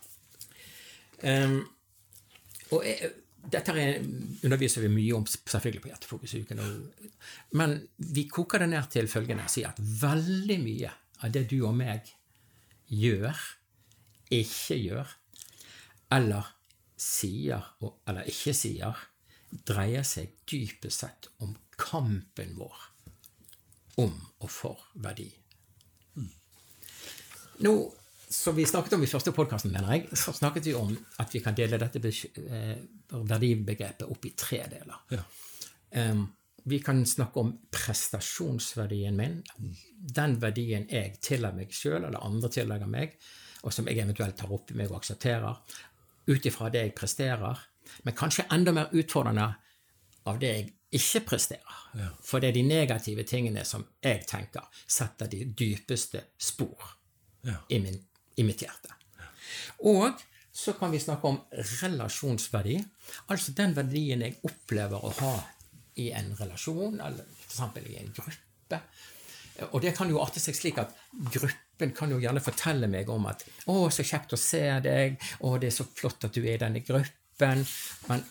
[1.46, 1.62] Um,
[2.72, 3.12] og jeg,
[3.52, 4.04] dette er,
[4.46, 6.62] underviser vi mye om selvfølgelig på Hjertefokusuken,
[7.58, 10.92] men vi koker det ned til følgende og sier at veldig mye
[11.24, 12.12] av det du og meg
[12.90, 13.40] gjør,
[14.32, 15.16] ikke gjør,
[16.12, 16.56] eller
[17.00, 18.96] sier og- eller ikke sier,
[19.66, 22.76] dreier seg dypest sett om kampen vår
[23.98, 25.30] om og for verdi.
[27.60, 27.74] Nå,
[28.30, 31.42] som vi snakket om i første podkasten, mener jeg, så snakket vi om at vi
[31.44, 32.78] kan dele dette eh,
[33.10, 35.02] verdibegrepet opp i tre deler.
[35.12, 35.24] Ja.
[36.00, 36.22] Em,
[36.64, 39.40] vi kan snakke om prestasjonsverdien min,
[40.00, 43.16] den verdien jeg tillegger meg sjøl, eller andre tillegger meg,
[43.64, 45.58] og som jeg eventuelt tar opp i meg og aksepterer,
[46.30, 47.64] ut ifra det jeg presterer,
[48.06, 49.48] men kanskje enda mer utfordrende
[50.30, 50.68] av det jeg
[51.00, 51.80] ikke presterer.
[52.26, 56.96] For det er de negative tingene som jeg tenker setter de dypeste spor
[57.46, 57.56] Ja.
[57.70, 57.96] i, min,
[58.36, 58.92] i mitt hjerte.
[59.88, 60.20] Og
[60.52, 61.38] så kan vi snakke om
[61.82, 62.76] relasjonsverdi,
[63.32, 65.34] altså den verdien jeg opplever å ha
[66.00, 67.62] i en relasjon, eller f.eks.
[67.86, 68.82] i en gruppe.
[69.70, 70.94] Og det kan jo arte seg slik at
[71.34, 75.20] gruppen kan jo gjerne fortelle meg om at 'Å, så kjekt å se deg.
[75.44, 77.66] Å, det er så flott at du er i denne gruppen.'
[78.08, 78.24] Men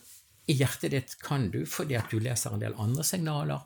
[0.48, 3.60] i hjertet ditt kan du, fordi at du leser en del andre signaler,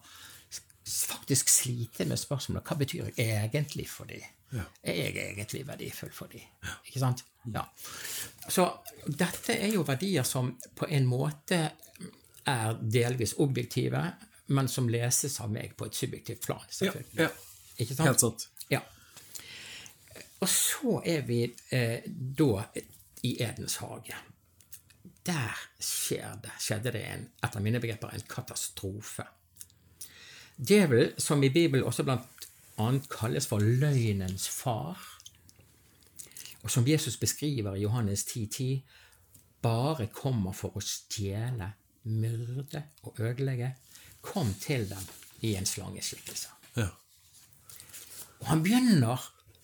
[0.83, 4.25] faktisk slite med spørsmålet hva betyr jeg egentlig for dem?
[4.53, 4.65] Ja.
[4.85, 6.45] Er jeg egentlig verdifull for dem?
[6.85, 7.23] Ikke sant?
[7.55, 7.62] Ja.
[8.51, 8.67] Så
[9.07, 11.62] dette er jo verdier som på en måte
[12.49, 14.03] er delvis objektive,
[14.47, 16.65] men som leses av meg på et subjektivt plan.
[16.67, 17.21] Ja, selvfølgelig.
[17.21, 17.29] ja.
[17.77, 18.07] Ikke sant?
[18.09, 18.49] Helt sant.
[18.71, 18.81] Ja.
[20.43, 22.67] Og så er vi eh, da
[23.23, 24.19] i Edens hage.
[25.27, 29.29] Der skjer det, skjedde det en, etter mine begreper en katastrofe.
[30.59, 32.49] Djevel, som i Bibelen også blant
[32.83, 34.99] annet kalles for løgnens far,
[36.63, 38.83] og som Jesus beskriver i Johannes 10,10,
[39.63, 41.73] bare kommer for å stjele,
[42.05, 43.75] myrde og ødelegge,
[44.23, 45.07] kom til dem
[45.43, 46.49] i en slangeskikkelse.
[46.77, 46.88] Ja.
[48.41, 49.23] Og han begynner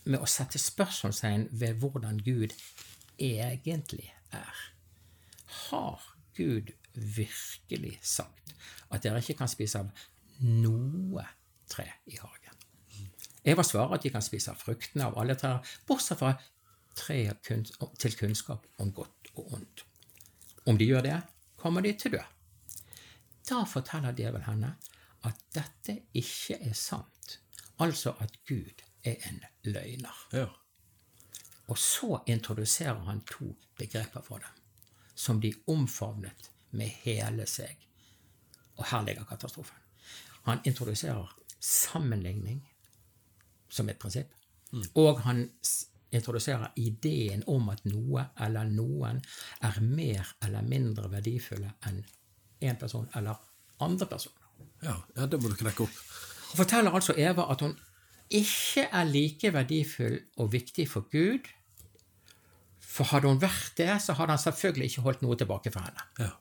[0.08, 2.54] med å sette spørsmålstegn ved hvordan Gud
[3.18, 4.60] egentlig er.
[5.68, 6.02] Har
[6.36, 8.54] Gud virkelig sagt
[8.90, 9.90] at dere ikke kan spise av
[10.42, 11.24] noe
[11.70, 12.54] tre i hagen?
[13.48, 16.34] Eva svarer at de kan spise av fruktene av alle trær, bortsett fra
[16.98, 17.50] treet
[18.02, 19.84] til kunnskap om godt og ondt.
[20.68, 21.18] Om de gjør det,
[21.58, 22.22] kommer de til dø.
[23.48, 24.74] Da forteller djevelen henne
[25.26, 27.38] at dette ikke er sant,
[27.82, 30.24] altså at Gud er en løgner.
[30.32, 30.46] Ja.
[31.68, 34.62] Og så introduserer han to begreper for dem,
[35.14, 37.76] som de omfavnet med hele seg.
[38.76, 39.76] Og her ligger katastrofen.
[40.46, 42.62] Han introduserer sammenligning
[43.68, 44.32] som et prinsipp,
[44.94, 45.48] og han
[46.14, 49.20] introduserer ideen om at noe eller noen
[49.64, 52.00] er mer eller mindre verdifulle enn
[52.64, 53.36] en person eller
[53.84, 54.48] andre personer.
[54.82, 56.00] Ja, ja, det må du knekke opp.
[56.48, 57.76] Han forteller altså Eva at hun
[58.34, 61.46] ikke er like verdifull og viktig for Gud.
[62.78, 66.08] For hadde hun vært det, så hadde han selvfølgelig ikke holdt noe tilbake for henne.
[66.18, 66.32] Ja.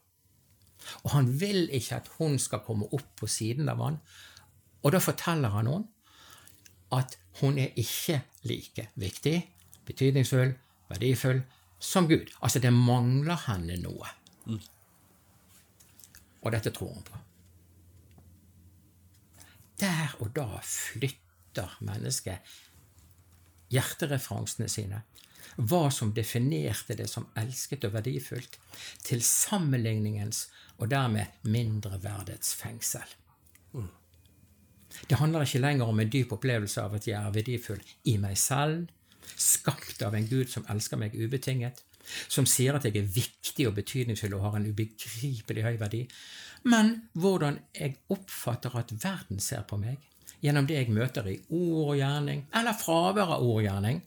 [1.04, 4.00] Og han vil ikke at hun skal komme opp på siden av han.
[4.84, 5.94] Og da forteller han henne
[6.96, 9.38] at hun er ikke like viktig,
[9.88, 10.54] betydningsfull,
[10.92, 11.42] verdifull
[11.80, 12.32] som Gud.
[12.40, 14.12] Altså, det mangler henne noe.
[16.44, 17.22] Og dette tror hun på.
[19.82, 22.56] Der og da flytter mennesket
[23.74, 25.04] hjertereferansene sine,
[25.58, 28.58] hva som definerte det som elsket og verdifullt,
[29.06, 30.48] til sammenligningens
[30.78, 33.06] og dermed mindreverdets fengsel.
[35.10, 38.38] Det handler ikke lenger om en dyp opplevelse av at jeg er verdifull i meg
[38.40, 38.88] selv,
[39.36, 41.84] skapt av en Gud som elsker meg ubetinget,
[42.32, 46.04] som sier at jeg er viktig og betydningsfull og har en ubegripelig høy verdi,
[46.68, 50.00] men hvordan jeg oppfatter at verden ser på meg,
[50.44, 54.02] gjennom det jeg møter i ord og gjerning, eller fravær av ord og gjerning,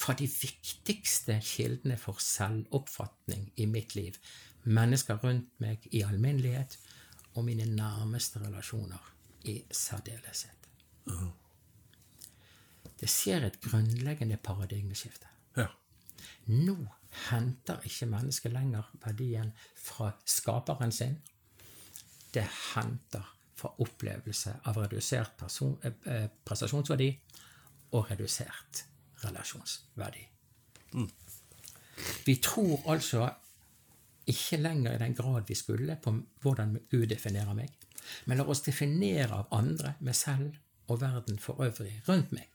[0.00, 4.16] fra de viktigste kildene for selvoppfatning i mitt liv,
[4.64, 6.78] mennesker rundt meg i alminnelighet,
[7.36, 9.12] og mine nærmeste relasjoner
[9.48, 10.66] i særdeleshet.
[13.00, 15.28] Det skjer et grunnleggende paradigmeskifte.
[15.56, 15.66] Ja.
[16.52, 16.76] Nå
[17.30, 21.16] henter ikke mennesket lenger verdien fra skaperen sin.
[22.34, 23.24] Det henter
[23.60, 27.10] fra opplevelse av redusert person, eh, eh, prestasjonsverdi
[27.92, 28.84] og redusert
[29.24, 30.26] relasjonsverdi.
[32.24, 33.28] Vi tror altså
[34.30, 37.72] ikke lenger i den grad vi skulle på hvordan Gud definerer meg,
[38.26, 40.56] men lar oss definere av andre, meg selv
[40.88, 42.48] og verden for øvrig rundt meg.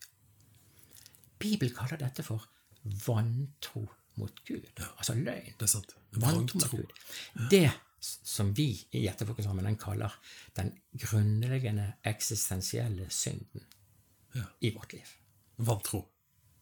[1.39, 2.45] Bibelen kaller dette for
[3.06, 4.67] vantro mot Gud.
[4.98, 5.54] Altså løgn.
[5.60, 5.95] Det er sant.
[6.15, 6.93] Vantro mot Gud.
[7.52, 7.65] Det
[8.06, 10.13] som vi i Hjertefolkesammenheng kaller
[10.56, 10.69] den
[11.02, 13.63] grunnleggende eksistensielle synden
[14.36, 14.43] Ja.
[14.62, 15.08] i vårt liv.
[15.58, 16.04] Vantro.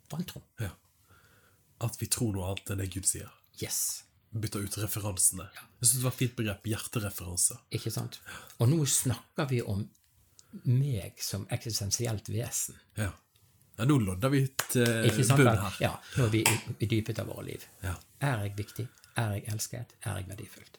[0.09, 0.41] Vantro.
[0.59, 0.69] Ja.
[1.81, 3.31] At vi tror noe annet enn det Gud sier.
[3.61, 4.03] Yes.
[4.33, 5.49] Bytter ut referansene.
[5.81, 6.63] Jeg synes det var et fint begrep.
[6.71, 7.57] Hjertereferanse.
[7.75, 8.19] Ikke sant?
[8.59, 9.83] Og nå snakker vi om
[10.69, 12.77] meg som eksistensielt vesen.
[12.97, 13.11] Ja.
[13.77, 15.37] Ja nå lodder vi ut sant?
[15.39, 15.77] bunn her.
[15.81, 17.65] Ja, nå er vi i- i dypet av våre liv.
[17.83, 17.95] Ja.
[18.21, 18.87] Er jeg viktig?
[19.17, 19.93] Er jeg elsket?
[20.05, 20.77] Er jeg verdifullt?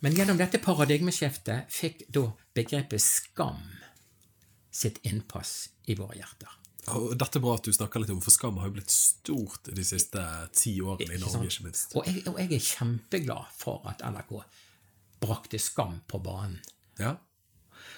[0.00, 3.62] Men gjennom dette paradigmeskiftet fikk da begrepet skam
[4.70, 6.48] sitt innpass i våre hjerter.
[6.92, 9.70] Og dette er bra at du snakker litt om, for skam har jo blitt stort
[9.72, 10.20] de siste
[10.52, 11.94] ti årene i Norge, ikke minst.
[11.96, 14.34] Og jeg, og jeg er kjempeglad for at NRK
[15.24, 16.58] brakte skam på banen.
[17.00, 17.14] Ja.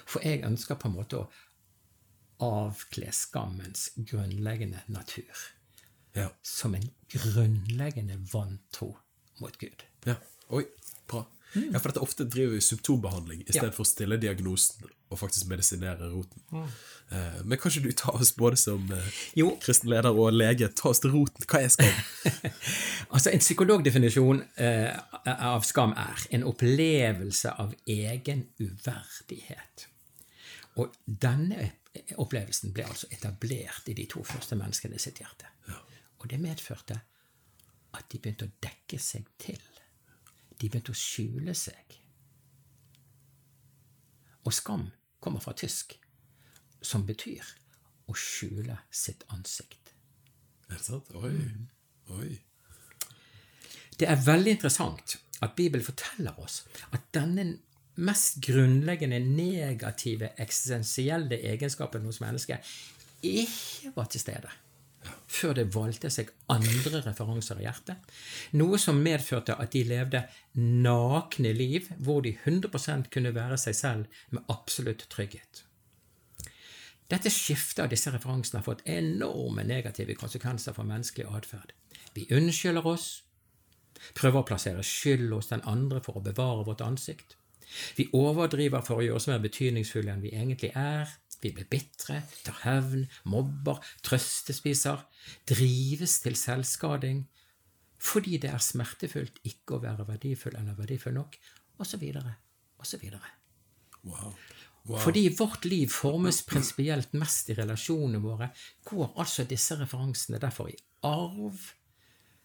[0.07, 1.27] For jeg ønsker på en måte å
[2.43, 5.43] avkle skammens grunnleggende natur
[6.15, 6.29] Ja.
[6.41, 8.97] som en grunnleggende vantro
[9.39, 9.83] mot Gud.
[10.05, 10.15] ja.
[10.49, 10.63] Oi,
[11.07, 11.25] bra.
[11.53, 15.47] Ja, for dette ofte driver vi symptombehandling i stedet for å stille diagnosen og faktisk
[15.47, 16.41] medisinere roten.
[17.11, 20.89] Eh, men kan ikke du ta oss både som eh, kristen leder og lege, ta
[20.91, 21.43] oss til roten?
[21.47, 22.51] Hva er skam?
[23.15, 24.91] Altså En psykologdefinisjon eh,
[25.25, 29.87] av skam er en opplevelse av egen uverdighet.
[30.77, 31.71] Og denne
[32.17, 35.49] opplevelsen ble altså etablert i de to første menneskene sitt hjerte.
[36.17, 36.99] Og det medførte
[37.97, 39.61] at de begynte å dekke seg til.
[40.57, 41.97] De begynte å skjule seg.
[44.47, 44.87] Og skam
[45.19, 45.97] kommer fra tysk,
[46.81, 47.45] som betyr
[48.07, 49.93] å skjule sitt ansikt.
[50.69, 51.09] Er det sant?
[51.15, 51.33] Oi.
[52.15, 52.29] Oi.
[53.97, 56.61] Det er veldig interessant at Bibelen forteller oss
[56.93, 57.57] at denne
[57.97, 62.77] mest grunnleggende negative eksistensielle egenskapen hos mennesket
[63.25, 64.53] ikke var til stede
[65.27, 67.99] før det valgte seg andre referanser i hjertet,
[68.59, 70.23] noe som medførte at de levde
[70.57, 75.63] nakne liv hvor de 100% kunne være seg selv med absolutt trygghet.
[77.07, 81.71] Dette skiftet av disse referansene har fått enorme negative konsekvenser for menneskelig atferd.
[82.15, 83.23] Vi unnskylder oss,
[84.17, 87.37] prøver å plassere skyld hos den andre for å bevare vårt ansikt.
[87.97, 91.09] Vi overdriver for å gjøre oss mer betydningsfulle enn vi egentlig er.
[91.41, 95.03] Vi blir bitre, tar hevn, mobber, trøstespiser,
[95.49, 97.27] drives til selvskading
[97.97, 101.37] fordi det er smertefullt ikke å være verdifull eller verdifull nok,
[101.81, 102.03] osv.,
[102.77, 103.05] osv.
[104.03, 104.35] Wow.
[104.85, 104.99] wow.
[105.01, 108.51] Fordi vårt liv formes prinsipielt mest i relasjonene våre,
[108.85, 110.77] går altså disse referansene derfor i
[111.09, 111.71] arv,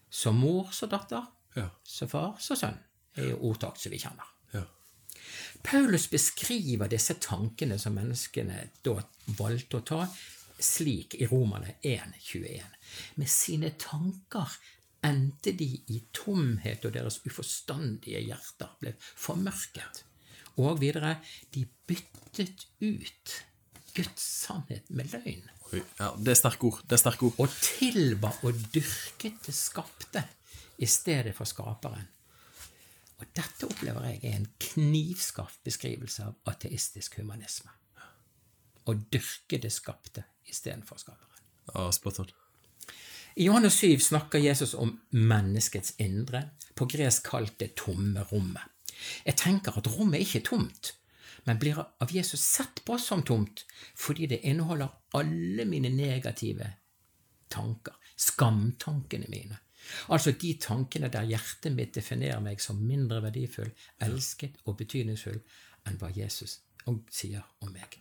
[0.09, 1.69] som mor så datter, Ja.
[1.83, 2.79] så far så sønn,
[3.15, 4.25] er jo ordtak som vi kjenner.
[4.53, 4.65] Ja.
[5.63, 8.97] Paulus beskriver disse tankene som menneskene da
[9.39, 10.01] valgte å ta,
[10.59, 12.77] slik i Romerne 1,21.
[13.19, 14.57] Med sine tanker
[15.03, 20.03] endte de i tomhet, og deres uforstandige hjerter ble formørket.
[20.61, 21.17] Og videre,
[21.55, 23.39] de byttet ut
[23.93, 26.11] Guds sannhet med løgn, ja.
[26.17, 26.81] Det er sterke ord.
[26.85, 27.39] Det er sterke ord.
[27.41, 30.23] og tilba og dyrket det skapte
[30.77, 32.05] i stedet for skaperen.
[33.23, 37.71] Og dette opplever jeg er en knivskarp beskrivelse av ateistisk humanisme.
[38.83, 41.45] Å dyrke det skapte istedenfor skaperen.
[41.71, 42.33] Ja, spot.
[43.39, 48.67] I Johannes 7 snakker Jesus om menneskets indre, på gresk kalt det tomme rommet.
[49.23, 50.91] Jeg tenker at rommet ikke er tomt,
[51.47, 53.63] men blir av Jesus sett på som tomt
[53.95, 56.67] fordi det inneholder alle mine negative
[57.51, 59.63] tanker, skamtankene mine.
[60.07, 63.71] Altså de tankene der hjertet mitt definerer meg som mindre verdifull,
[64.03, 65.39] elsket og betydningsfull
[65.87, 66.59] enn hva Jesus
[67.11, 67.97] sier om meg.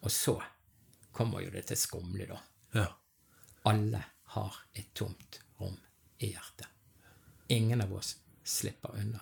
[0.00, 0.36] Og så
[1.12, 2.38] kommer jo det til skumle, da.
[2.74, 2.86] Ja.
[3.70, 4.02] Alle
[4.34, 5.76] har et tomt rom
[6.18, 6.68] i hjertet.
[7.50, 8.14] Ingen av oss
[8.46, 9.20] slipper unna.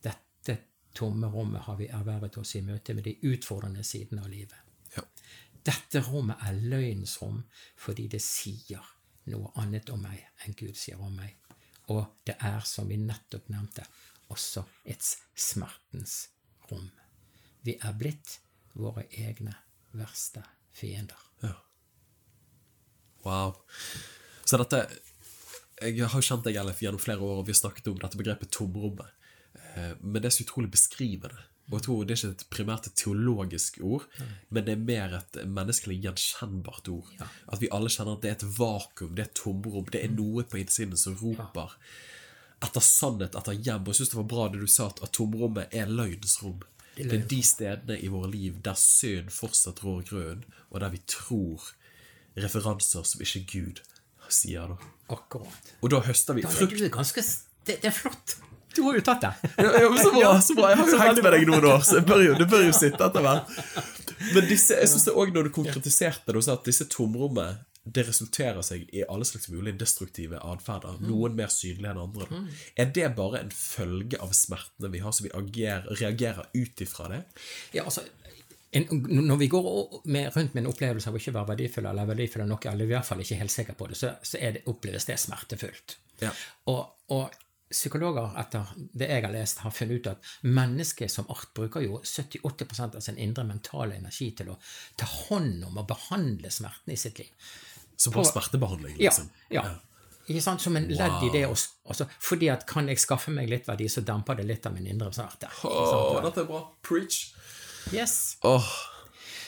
[0.00, 0.56] Dette
[0.96, 4.56] tomme rommet har vi ervervet oss i møte med de utfordrende sidene av livet.
[4.96, 5.04] Ja.
[5.62, 7.42] Dette rommet er løgnens rom
[7.78, 8.82] fordi det sier
[9.30, 11.36] noe annet om meg enn Gud sier om meg.
[11.92, 13.84] Og det er, som vi nettopp nevnte,
[14.32, 15.04] også et
[15.36, 16.28] smertens
[16.70, 16.88] rom.
[17.62, 18.38] Vi er blitt
[18.74, 19.54] våre egne
[19.92, 21.18] verste fiender.
[21.42, 21.54] ja.
[23.22, 23.54] Wow.
[24.44, 24.80] Så dette
[25.82, 28.18] Jeg har jo kjent deg, Ellef, gjennom flere år, og vi har snakket om dette
[28.18, 29.06] begrepet tomrommet.
[29.54, 31.38] Eh, Men det er så utrolig beskrivende.
[31.70, 34.06] Og jeg tror det er ikke et primært et teologisk ord,
[34.50, 37.12] men det er mer et menneskelig gjenkjennbart ord.
[37.20, 37.28] Ja.
[37.54, 40.12] At vi alle kjenner at det er et vakuum, det er et tomrom, det er
[40.12, 41.76] noe på innsiden som roper
[42.62, 43.86] etter sannhet, etter hjem.
[43.86, 46.60] Og jeg syns det var bra det du sa, at, tomrommet er løgnens rom.
[46.96, 51.00] Det er de stedene i våre liv der synd fortsatt rår grønn, og der vi
[51.08, 51.72] tror
[52.36, 53.82] referanser som ikke Gud
[54.28, 54.74] sier.
[54.74, 54.92] da.
[55.12, 55.72] Akkurat.
[55.80, 56.76] Og da høster vi frukt.
[57.66, 58.36] det, det er flott.
[58.76, 59.32] Du har jo tatt det.
[59.58, 60.70] Ja, men så bra, så bra.
[60.72, 63.04] Jeg har jo hengt med deg noen år, så bør jo, det bør jo sitte
[63.08, 63.52] etter hvert.
[64.32, 68.62] Men disse, jeg synes det også når du konkretiserte det, at disse tomrommene det resulterer
[68.62, 71.00] seg i alle slags mulige destruktive atferder.
[71.02, 72.28] Noen mer synlige enn andre.
[72.78, 77.08] Er det bare en følge av smertene vi har, så vi agerer, reagerer ut ifra
[77.10, 77.22] det?
[77.74, 78.04] Ja, altså,
[78.72, 78.86] en,
[79.26, 79.66] når vi går
[80.04, 82.94] med, rundt med en opplevelse av å ikke være verdifull eller verdifull nok, eller i
[82.94, 85.98] hvert fall ikke helt sikker på det, så, så det, oppleves det smertefullt.
[86.22, 86.30] Ja.
[86.70, 87.34] Og, og
[87.72, 92.00] psykologer, etter det jeg har lest, har funnet ut at mennesket som art bruker jo
[92.04, 94.58] 78% av sin indre mentale energi til å
[95.00, 97.50] ta hånd om og behandle smertene i sitt liv.
[97.96, 99.30] Som bare smertebehandling, liksom.
[99.52, 99.66] ja.
[100.30, 100.62] Ikke sant?
[100.62, 101.74] Som en ledd i det også.
[101.90, 104.86] altså, Fordi at kan jeg skaffe meg litt verdi, så demper det litt av min
[104.86, 105.50] indre smerte.
[105.66, 106.20] Oh.
[106.22, 106.62] Dette er bra.
[106.86, 107.32] Preach.
[107.90, 108.36] Yes.
[108.46, 108.70] Oh.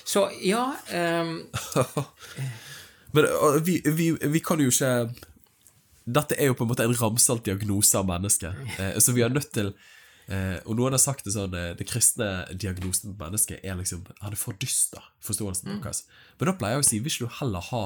[0.05, 1.47] Så ja um,
[3.15, 4.91] Men øh, vi, vi, vi kan jo ikke
[6.05, 8.57] Dette er jo på en måte en ramsalt diagnose av mennesket.
[8.79, 9.71] Eh, så vi er nødt til
[10.29, 14.03] eh, Og noen har sagt det sånn eh, Det kristne diagnosen på mennesket er liksom
[14.21, 16.05] Han er for dyster, forståelsen deres.
[16.39, 17.85] Men da pleier jeg å si Vil ikke du heller ha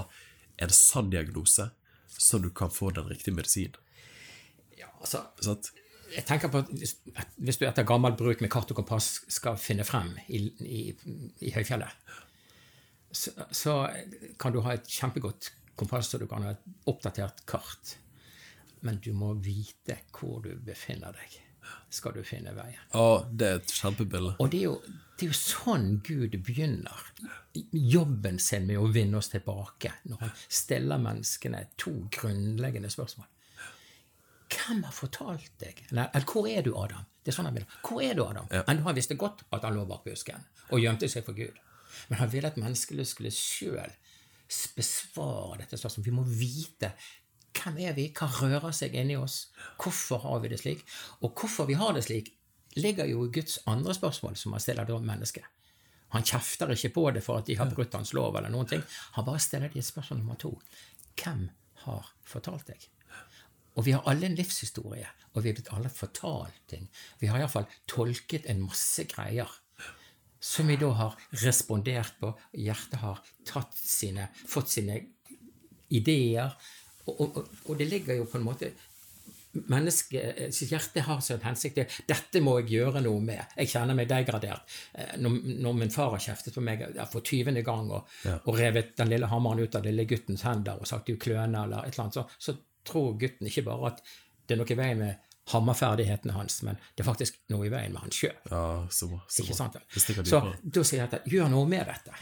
[0.58, 1.68] en sann diagnose,
[2.10, 3.76] så du kan få den riktige medisinen?
[4.74, 5.68] Ja, altså sånn?
[6.10, 9.20] jeg tenker på at hvis, at hvis du etter gammel bruk med kart og kompass
[9.30, 10.80] skal finne frem i, i,
[11.44, 12.10] i høyfjellet,
[13.12, 13.76] så, så
[14.40, 17.94] kan du ha et kjempegodt kompass og du kan ha et oppdatert kart.
[18.86, 21.38] Men du må vite hvor du befinner deg,
[21.92, 22.80] skal du finne veien.
[22.96, 24.36] Å, det er et kjempebilde.
[24.38, 27.08] Og det er, jo, det er jo sånn Gud begynner
[27.72, 33.28] jobben sin med å vinne oss tilbake, når han stiller menneskene to grunnleggende spørsmål.
[34.48, 37.04] Hvem har fortalt deg eller hvor er du, Adam?
[37.20, 37.66] Det er sånn han vil.
[37.84, 38.46] Hvor er du, Adam?
[38.52, 38.62] Ja.
[38.64, 41.56] Men han visste godt at han lå bak busken og gjemte seg for Gud.
[42.08, 43.92] Men han ville at menneskene skulle sjøl
[44.76, 46.08] besvare dette spørsmålet.
[46.08, 46.92] Vi må vite
[47.56, 49.48] hvem er vi, hva rører seg inni oss,
[49.80, 50.84] hvorfor har vi det slik?
[51.22, 52.32] Og hvorfor vi har det slik,
[52.78, 55.46] ligger jo i Guds andre spørsmål, som han stiller da mennesket.
[56.14, 58.84] Han kjefter ikke på det for at de har brutt hans lov, eller noen ting.
[59.16, 60.54] Han bare stiller de et spørsmål nummer to.
[61.18, 61.48] Hvem
[61.84, 62.88] har fortalt deg?
[63.78, 66.88] Og vi har alle en livshistorie, og vi er blitt alle fortalt ting.
[67.20, 69.50] Vi har iallfall tolket en masse greier
[70.40, 72.32] som vi da har respondert på.
[72.54, 73.22] Hjertet har
[73.74, 75.00] sine, fått sine
[75.94, 76.54] ideer.
[77.08, 78.72] Og, og, og det ligger jo på en måte
[79.52, 83.54] menneskets hjerte har sin hensikt til dette må jeg gjøre noe med.
[83.56, 84.68] Jeg kjenner meg degradert.
[84.92, 88.08] Eh, Når, når min far har kjeftet på meg for tyvende gang og,
[88.44, 91.86] og revet den lille hammeren ut av lille guttens hender og sagt 'du kløne' eller
[91.86, 94.04] et eller annet, så, så tror gutten ikke bare at
[94.46, 95.16] det er noe i veien med
[95.48, 98.36] hammerferdighetene hans, men det er faktisk noe i veien med han sjøl.
[98.50, 99.20] Ja, så bra.
[99.28, 99.76] Så Ikke sant?
[100.28, 102.12] Så da sier jeg at gjør noe med dette.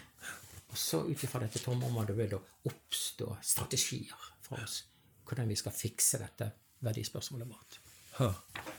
[0.71, 4.15] Og så ut ifra dette tomrommet vil det oppstå strategier
[4.47, 4.85] fra oss.
[5.27, 6.51] Hvordan vi skal fikse dette
[6.87, 7.81] verdispørsmålet vårt.
[8.17, 8.31] Ha.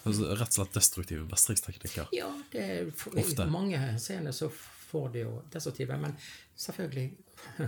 [0.07, 2.09] Altså, rett og slett destruktive mestringsteknikker.
[2.15, 3.45] Ja, det er for, Ofte.
[3.45, 4.49] i mange henseender så
[4.87, 6.15] får det jo destruktive, men
[6.55, 7.09] selvfølgelig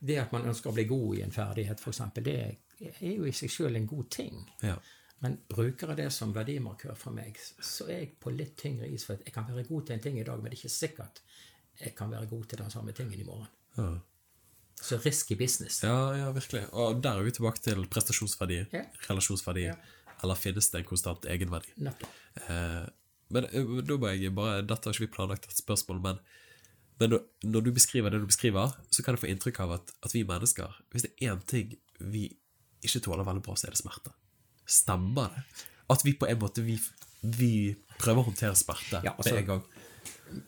[0.00, 3.34] Det at man ønsker å bli god i en ferdighet, f.eks., det er jo i
[3.36, 4.38] seg sjøl en god ting.
[4.64, 4.78] Ja.
[5.20, 9.04] Men bruker jeg det som verdimarkør for meg, så er jeg på litt tyngre is.
[9.04, 11.20] For jeg kan være god til en ting i dag, men det er ikke sikkert
[11.80, 13.52] jeg kan være god til den samme tingen i morgen.
[13.76, 13.90] Ja.
[14.80, 15.82] Så risky business.
[15.82, 16.64] ja, ja, virkelig.
[16.72, 18.84] Og der er vi tilbake til prestasjonsverdi, Ja.
[19.08, 19.74] relasjonsverdi, Ja.
[20.22, 21.68] eller finnes det en konstant egenverdi?
[22.48, 22.86] Eh,
[23.30, 26.18] men eh, da må jeg bare Dette har ikke vi planlagt et spørsmål, men,
[27.00, 30.12] men når du beskriver det du beskriver, så kan jeg få inntrykk av at, at
[30.14, 32.36] vi mennesker Hvis det er én ting vi
[32.82, 34.12] ikke tåler veldig bra, så er det smerte.
[34.66, 35.44] Stemmer det?
[35.90, 36.78] At vi på en måte vi,
[37.22, 39.64] vi prøver å håndtere smerte Ja, altså- med en gang.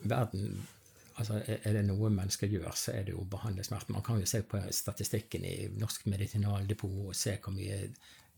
[0.03, 0.67] Verden
[1.19, 3.93] altså Er det noe mennesker gjør, så er det jo å behandle smerte.
[3.93, 7.79] Man kan jo se på statistikken i Norsk Medisinaldepot og se hvor mye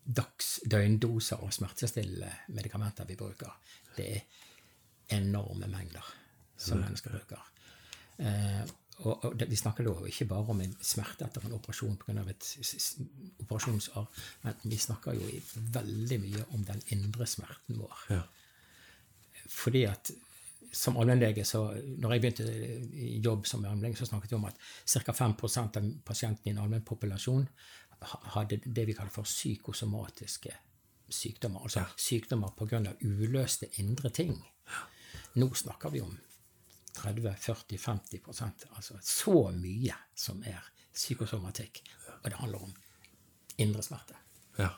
[0.05, 3.53] dags, døgndoser av smertestillende medikamenter vi bruker.
[3.95, 6.13] Det er enorme mengder
[6.57, 7.41] som mennesker bruker.
[8.17, 8.65] Eh,
[9.03, 12.23] og, og det, Vi snakker da ikke bare om en smerte etter en operasjon pga.
[12.31, 12.45] et
[13.43, 14.05] operasjonsarr,
[14.43, 15.41] men vi snakker jo
[15.75, 18.21] veldig mye om den indre smerten vår Ja.
[19.49, 20.11] fordi at
[20.71, 21.67] som allmennlege, så
[22.01, 22.45] når jeg begynte
[22.93, 25.13] i jobb som allmennlege, så snakket vi om at ca.
[25.13, 30.53] 5% av pasientene i en allmennpopulasjon populasjon hadde det vi kaller for psykosomatiske
[31.09, 31.63] sykdommer.
[31.63, 32.95] Altså sykdommer pga.
[33.01, 34.35] uløste indre ting.
[35.33, 36.17] Nå snakker vi om
[36.95, 40.63] 30-40-50% altså så mye som er
[40.93, 41.83] psykosomatikk.
[42.23, 42.75] Og det handler om
[43.57, 44.15] indre smerte.
[44.57, 44.69] Ja.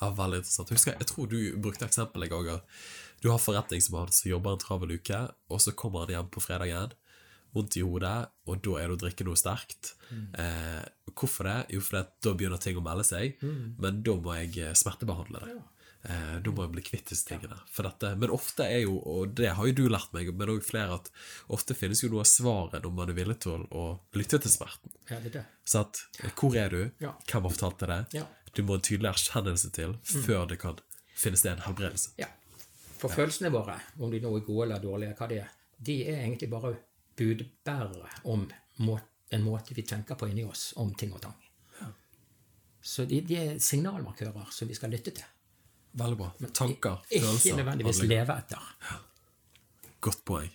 [0.00, 0.70] ja, veldig interessant.
[0.70, 2.60] Husker, jeg jeg tror du brukte eksempelet en gang.
[3.20, 5.20] Du har forretningsmann som jobber en travel uke,
[5.52, 6.94] og så kommer han hjem på fredagen,
[7.52, 9.94] vondt i hodet, og da er det å drikke noe sterkt.
[10.38, 10.80] Eh,
[11.12, 11.58] hvorfor det?
[11.74, 15.58] Jo, fordi da begynner ting å melde seg, men da må jeg eh, smertebehandle det.
[16.08, 17.58] Eh, da må jeg bli kvitt disse tingene.
[17.68, 20.70] For dette, men ofte er jo, og det har jo du lært meg, men også
[20.70, 21.10] flere, at
[21.52, 24.94] ofte finnes jo noe av svaret når man er villig til å lytte til smerten.
[25.10, 25.44] Ja, det det.
[25.68, 26.04] Så at,
[26.40, 26.82] hvor er du?
[27.04, 27.12] Ja.
[27.26, 28.22] Hvem har fortalt deg det?
[28.22, 28.28] Ja.
[28.56, 30.80] Du må en tydelig erkjennelse til før det kan
[31.20, 32.14] finne sted en helbredelse.
[32.18, 32.30] Ja.
[33.00, 36.22] For følelsene våre, om de nå er gode eller dårlige, hva de er, de er
[36.24, 36.74] egentlig bare
[37.16, 38.44] budbærere om
[38.84, 38.98] må,
[39.32, 41.36] en måte vi tenker på inni oss om ting og tang.
[42.80, 45.26] Så de, de er signalmarkører som vi skal lytte til.
[46.00, 46.30] Veldig bra.
[46.54, 48.24] Tanker, Ikke følelser, nødvendigvis handlinger.
[48.24, 49.00] leve etter.
[50.00, 50.50] Godt poeng.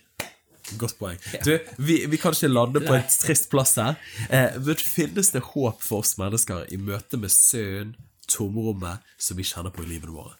[0.80, 1.20] Godt poeng.
[1.44, 3.94] Du, vi, vi kan ikke lande på en trist plass her.
[4.26, 7.94] Eh, men finnes det håp for oss mennesker i møte med søen,
[8.26, 10.34] tomrommet, som vi kjenner på i livet våre?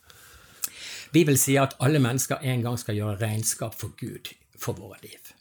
[1.12, 5.32] Bibelen sier at alle mennesker en gang skal gjøre regnskap for Gud for våre liv.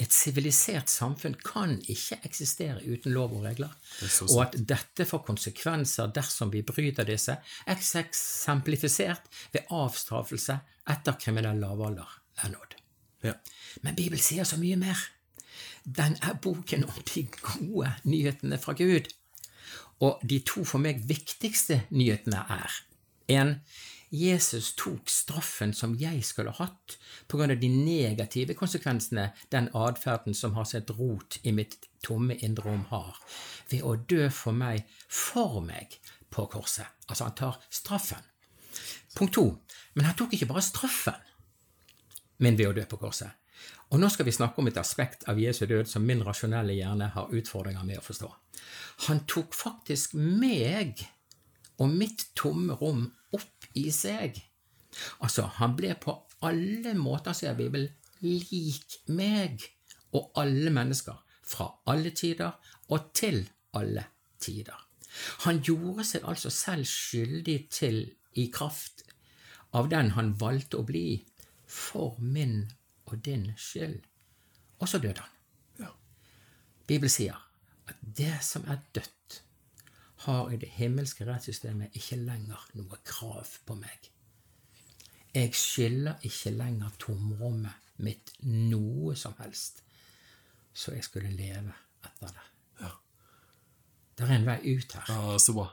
[0.00, 5.26] Et sivilisert samfunn kan ikke eksistere uten lov og regler, er og at dette får
[5.26, 7.36] konsekvenser dersom vi bryter disse,
[7.68, 10.56] eksemplifisert ved avstraffelse
[10.88, 12.76] etter kriminell lavalder er nådd.
[13.28, 13.34] Ja.
[13.84, 14.96] Men Bibelen sier så mye mer.
[15.84, 19.12] Den er boken om de gode nyhetene fra Gud.
[20.00, 22.80] Og de to for meg viktigste nyhetene er
[23.36, 23.58] en,
[24.10, 26.96] Jesus tok straffen som jeg skulle hatt
[27.30, 32.34] på grunn av de negative konsekvensene den atferden som har sett rot i mitt tomme
[32.42, 33.14] indre rom har,
[33.70, 35.94] ved å dø for meg, for meg,
[36.30, 36.86] på korset.
[37.06, 38.26] Altså, han tar straffen.
[39.14, 39.46] Punkt to.
[39.94, 41.18] Men han tok ikke bare straffen,
[42.42, 43.30] men ved å dø på korset.
[43.90, 47.10] Og nå skal vi snakke om et aspekt av Jesu død som min rasjonelle hjerne
[47.14, 48.28] har utfordringer med å forstå.
[49.06, 51.02] Han tok faktisk meg
[51.80, 54.40] og mitt tomme rom opp i seg.
[55.22, 56.16] Altså, han ble på
[56.46, 57.90] alle måter, sier Bibelen,
[58.20, 59.62] lik meg
[60.16, 61.16] og alle mennesker,
[61.46, 62.52] fra alle tider
[62.90, 63.42] og til
[63.76, 64.04] alle
[64.42, 64.76] tider.
[65.46, 68.02] Han gjorde seg altså selv skyldig til,
[68.38, 69.02] i kraft
[69.74, 71.20] av den han valgte å bli,
[71.66, 72.64] for min
[73.10, 73.98] og din skyld.
[74.80, 75.34] Og så døde han.
[75.82, 75.90] Ja.
[76.86, 77.38] Bibelen sier
[77.90, 79.42] at det som er dødt,
[80.26, 84.10] har i det himmelske rettssystemet ikke lenger noe krav på meg.
[85.34, 89.82] Jeg skylder ikke lenger tomrommet mitt noe som helst,
[90.74, 91.72] så jeg skulle leve
[92.04, 92.46] etter det.
[92.80, 92.90] Ja.
[94.18, 95.08] Det er en vei ut her.
[95.08, 95.68] ja, så bra.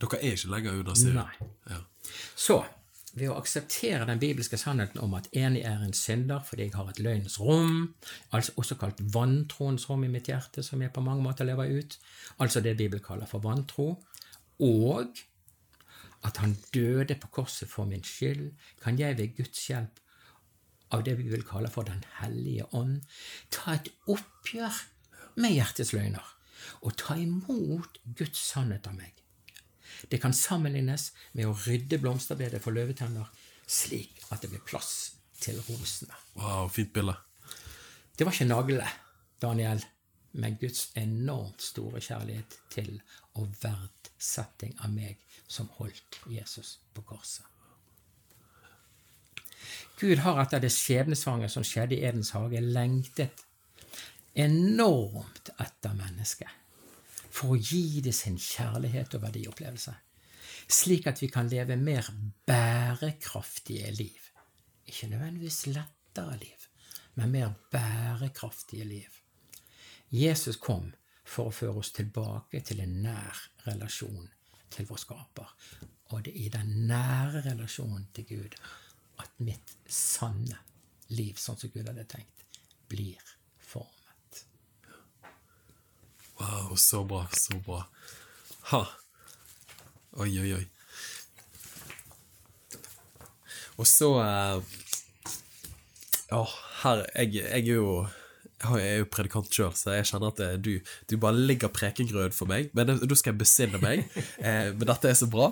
[0.00, 1.16] Dere er ikke lenger under, sier?
[1.16, 1.50] Nei.
[1.70, 1.80] Ja.
[2.36, 2.58] Så,
[3.14, 6.90] ved å akseptere den bibelske sannheten om at enig er en synder fordi jeg har
[6.90, 7.94] et løgnens rom,
[8.34, 11.98] altså også kalt vantroens rom i mitt hjerte, som jeg på mange måter lever ut,
[12.42, 13.92] altså det Bibelen kaller for vantro,
[14.62, 15.22] og
[16.24, 18.50] at han døde på korset for min skyld,
[18.82, 20.00] kan jeg ved Guds hjelp
[20.94, 23.02] av det vi vil kalle for Den hellige ånd,
[23.50, 24.80] ta et oppgjør
[25.42, 26.30] med hjertets løgner
[26.84, 29.23] og ta imot Guds sannhet av meg.
[30.10, 33.28] Det kan sammenlignes med å rydde blomsterbedet for løvetenner,
[33.66, 36.14] slik at det blir plass til rosene.
[36.38, 37.16] Wow, fint bilde.
[38.14, 38.90] Det var ikke nagle,
[39.42, 39.82] Daniel,
[40.38, 42.96] men Guds enormt store kjærlighet til
[43.38, 45.18] og verdsetting av meg
[45.50, 47.44] som holdt Jesus på korset.
[50.00, 53.44] Gud har etter det skjebnesvange som skjedde i Edens hage, lengtet
[54.34, 56.63] enormt etter mennesket
[57.34, 59.94] for å gi det sin kjærlighet og verdiopplevelse,
[60.70, 62.06] slik at vi kan leve mer
[62.46, 64.30] bærekraftige liv.
[64.86, 66.68] Ikke nødvendigvis lettere liv,
[67.18, 69.20] men mer bærekraftige liv.
[70.14, 70.92] Jesus kom
[71.24, 74.28] for å føre oss tilbake til en nær relasjon
[74.70, 75.50] til vår skaper.
[76.12, 78.56] Og det er i den nære relasjonen til Gud
[79.22, 80.60] at mitt sanne
[81.14, 82.44] liv, sånn som Gud hadde tenkt,
[82.90, 83.20] blir
[83.58, 84.44] formet.
[86.44, 87.80] Wow, så bra, så bra.
[88.70, 88.82] Ha.
[90.20, 90.64] Oi, oi, oi.
[93.80, 94.76] Og så eh,
[96.30, 96.42] Ja,
[96.84, 97.88] her Jeg, jeg er jo
[98.64, 100.70] jeg er jo predikant sjøl, så jeg kjenner at det, du,
[101.10, 102.70] du bare ligger prekengrød for meg.
[102.72, 104.06] Men da skal jeg besinne meg.
[104.40, 105.50] Eh, men dette er så bra.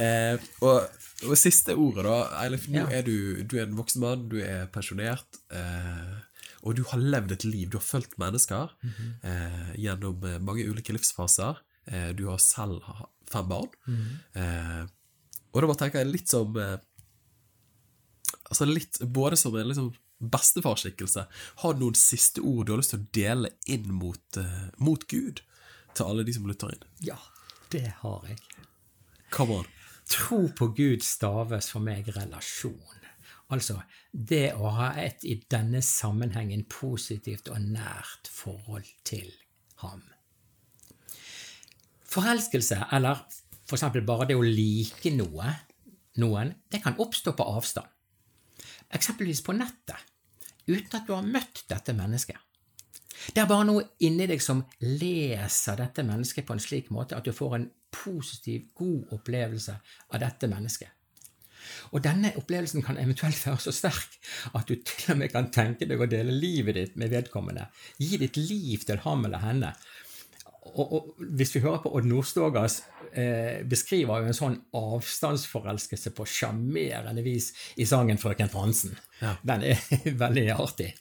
[0.00, 0.86] Eh, og,
[1.28, 2.14] og siste ordet, da.
[2.40, 3.02] Eilif, nå Ja.
[3.02, 5.28] er du, du er en voksen mann, du er pensjonert.
[5.52, 6.14] Eh,
[6.64, 7.68] og du har levd et liv.
[7.70, 8.70] Du har fulgt mennesker
[9.22, 11.58] eh, gjennom eh, mange ulike livsfaser.
[11.86, 12.80] Eh, du har selv
[13.28, 13.68] fem barn.
[14.32, 14.84] Eh,
[15.52, 16.78] og da bare tenker jeg litt som eh,
[18.48, 19.92] Altså litt Både som en liksom
[20.24, 21.26] bestefarskikkelse.
[21.60, 25.04] Har du noen siste ord du har lyst til å dele inn mot, eh, mot
[25.10, 25.42] Gud?
[25.94, 26.84] Til alle de som lytter inn.
[27.06, 27.18] Ja,
[27.74, 28.38] det har jeg.
[29.34, 29.68] Come on.
[30.10, 33.03] Tro på Gud staves for meg relasjon.
[33.52, 33.76] Altså
[34.12, 39.28] det å ha et i denne sammenhengen positivt og nært forhold til
[39.82, 40.02] ham.
[42.14, 43.24] Forelskelse, eller
[43.72, 45.50] eksempel bare det å like noe,
[46.22, 47.90] noen, det kan oppstå på avstand.
[48.94, 49.98] Eksempelvis på nettet,
[50.68, 52.38] uten at du har møtt dette mennesket.
[53.34, 57.26] Det er bare noe inni deg som leser dette mennesket på en slik måte at
[57.26, 59.74] du får en positiv, god opplevelse
[60.10, 60.90] av dette mennesket.
[61.92, 64.18] Og denne opplevelsen kan eventuelt være så sterk
[64.54, 67.68] at du til og med kan tenke deg å dele livet ditt med vedkommende.
[67.98, 69.74] Gi ditt liv til ham eller henne.
[70.64, 72.80] Og, og hvis vi hører på Odd Nordstogas
[73.12, 78.96] eh, beskriver jo en sånn avstandsforelskelse på sjarmerende vis i sangen 'Frøken Fransen'.
[79.20, 79.36] Ja.
[79.42, 79.84] Den er
[80.24, 80.94] veldig artig.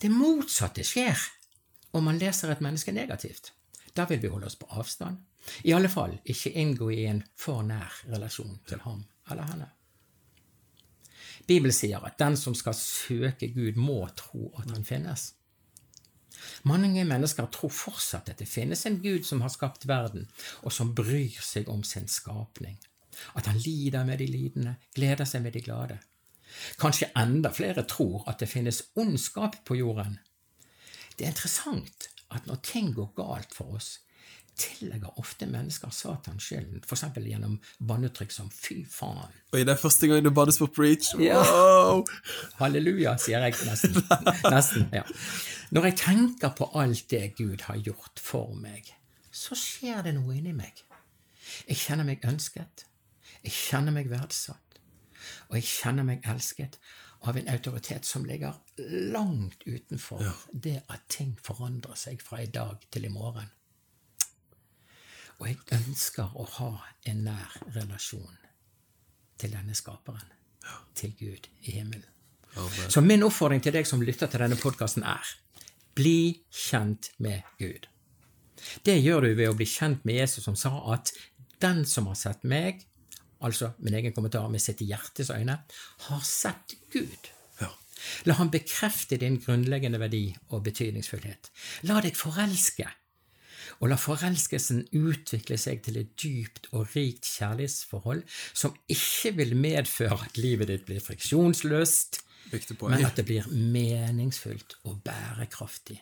[0.00, 1.18] Det motsatte skjer
[1.92, 3.52] om man leser et menneske negativt.
[3.94, 5.18] Da vil vi holde oss på avstand.
[5.64, 9.68] I alle fall ikke inngå i en for nær relasjon til ham eller henne.
[11.46, 15.32] Bibelen sier at den som skal søke Gud, må tro at han finnes.
[16.68, 20.28] Mange mennesker tror fortsatt at det finnes en Gud som har skapt verden,
[20.62, 22.78] og som bryr seg om sin skapning.
[23.36, 25.98] At han lider med de lidende, gleder seg med de glade.
[26.80, 30.18] Kanskje enda flere tror at det finnes ondskap på jorden.
[31.16, 33.98] Det er interessant at når ting går galt for oss,
[34.60, 37.04] tillegger ofte mennesker Satan skylden, f.eks.
[37.16, 39.32] gjennom bannetrykk som 'fy faen'.
[39.52, 41.14] Oi, det er første gang du bannes på preach.
[41.18, 41.40] Ja.
[41.40, 42.04] Wow!
[42.60, 43.96] Halleluja, sier jeg nesten.
[44.54, 45.04] nesten ja.
[45.70, 48.94] Når jeg tenker på alt det Gud har gjort for meg,
[49.30, 50.84] så skjer det noe inni meg.
[51.68, 52.86] Jeg kjenner meg ønsket,
[53.42, 54.80] jeg kjenner meg verdsatt,
[55.48, 56.78] og jeg kjenner meg elsket
[57.28, 58.54] av en autoritet som ligger
[59.12, 63.50] langt utenfor det at ting forandrer seg fra i dag til i morgen.
[65.40, 66.70] Og jeg ønsker å ha
[67.08, 68.36] en nær relasjon
[69.40, 70.26] til denne skaperen,
[70.94, 72.04] til Gud i himmelen.
[72.58, 72.90] Amen.
[72.92, 75.32] Så min oppfordring til deg som lytter til denne podkasten, er
[75.96, 77.88] bli kjent med Gud.
[78.84, 81.14] Det gjør du ved å bli kjent med Jesus, som sa at
[81.62, 82.84] den som har sett meg,
[83.40, 85.62] altså min egen kommentar med sitt hjertes øyne,
[86.08, 87.32] har sett Gud.
[88.28, 91.50] La ham bekrefte din grunnleggende verdi og betydningsfullhet.
[91.88, 92.86] La deg forelske,
[93.80, 98.22] og la forelskelsen utvikle seg til et dypt og rikt kjærlighetsforhold
[98.52, 102.20] som ikke vil medføre at livet ditt blir friksjonsløst,
[102.52, 106.00] men at det blir meningsfullt og bærekraftig.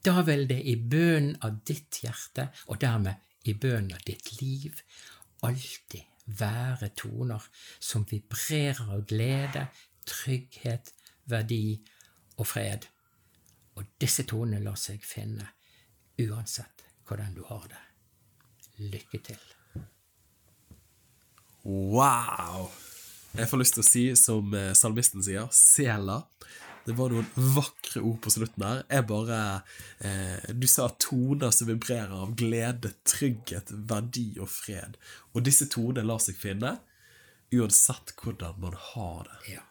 [0.00, 3.20] Da vil det i bønnen av ditt hjerte, og dermed
[3.50, 4.80] i bønnen av ditt liv,
[5.44, 6.06] alltid
[6.40, 7.44] være toner
[7.76, 9.66] som vibrerer av glede,
[10.08, 10.94] trygghet,
[11.28, 11.80] verdi
[12.38, 12.88] og fred.
[13.76, 15.50] Og disse tonene lar seg finne
[16.26, 17.80] uansett hvordan du har det.
[18.92, 19.40] Lykke til.
[21.64, 22.70] Wow!
[23.36, 26.22] Jeg får lyst til å si, som eh, salmisten sier, Sela.
[26.86, 28.80] Det var noen vakre ord på slutten her.
[28.88, 29.40] Jeg bare
[29.98, 34.96] eh, Du sa toner som vibrerer av glede, trygghet, verdi og fred.
[35.34, 36.78] Og disse tonene lar seg finne
[37.54, 39.52] uansett hvordan man har det.
[39.56, 39.66] Ja.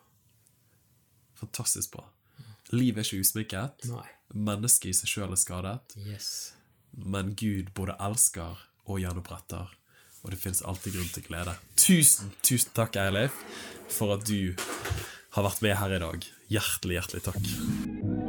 [1.39, 2.05] Fantastisk bra.
[2.75, 3.85] Livet er ikke usmykket.
[3.89, 4.07] Nei.
[4.33, 5.97] Mennesket i seg sjøl er skadet.
[5.97, 6.53] Yes.
[6.93, 9.73] Men Gud både elsker og gjenoppretter,
[10.23, 11.55] og det fins alltid grunn til glede.
[11.79, 13.37] Tusen, tusen takk, Eilif,
[13.89, 14.53] for at du
[15.37, 16.31] har vært med her i dag.
[16.49, 18.28] Hjertelig, hjertelig takk.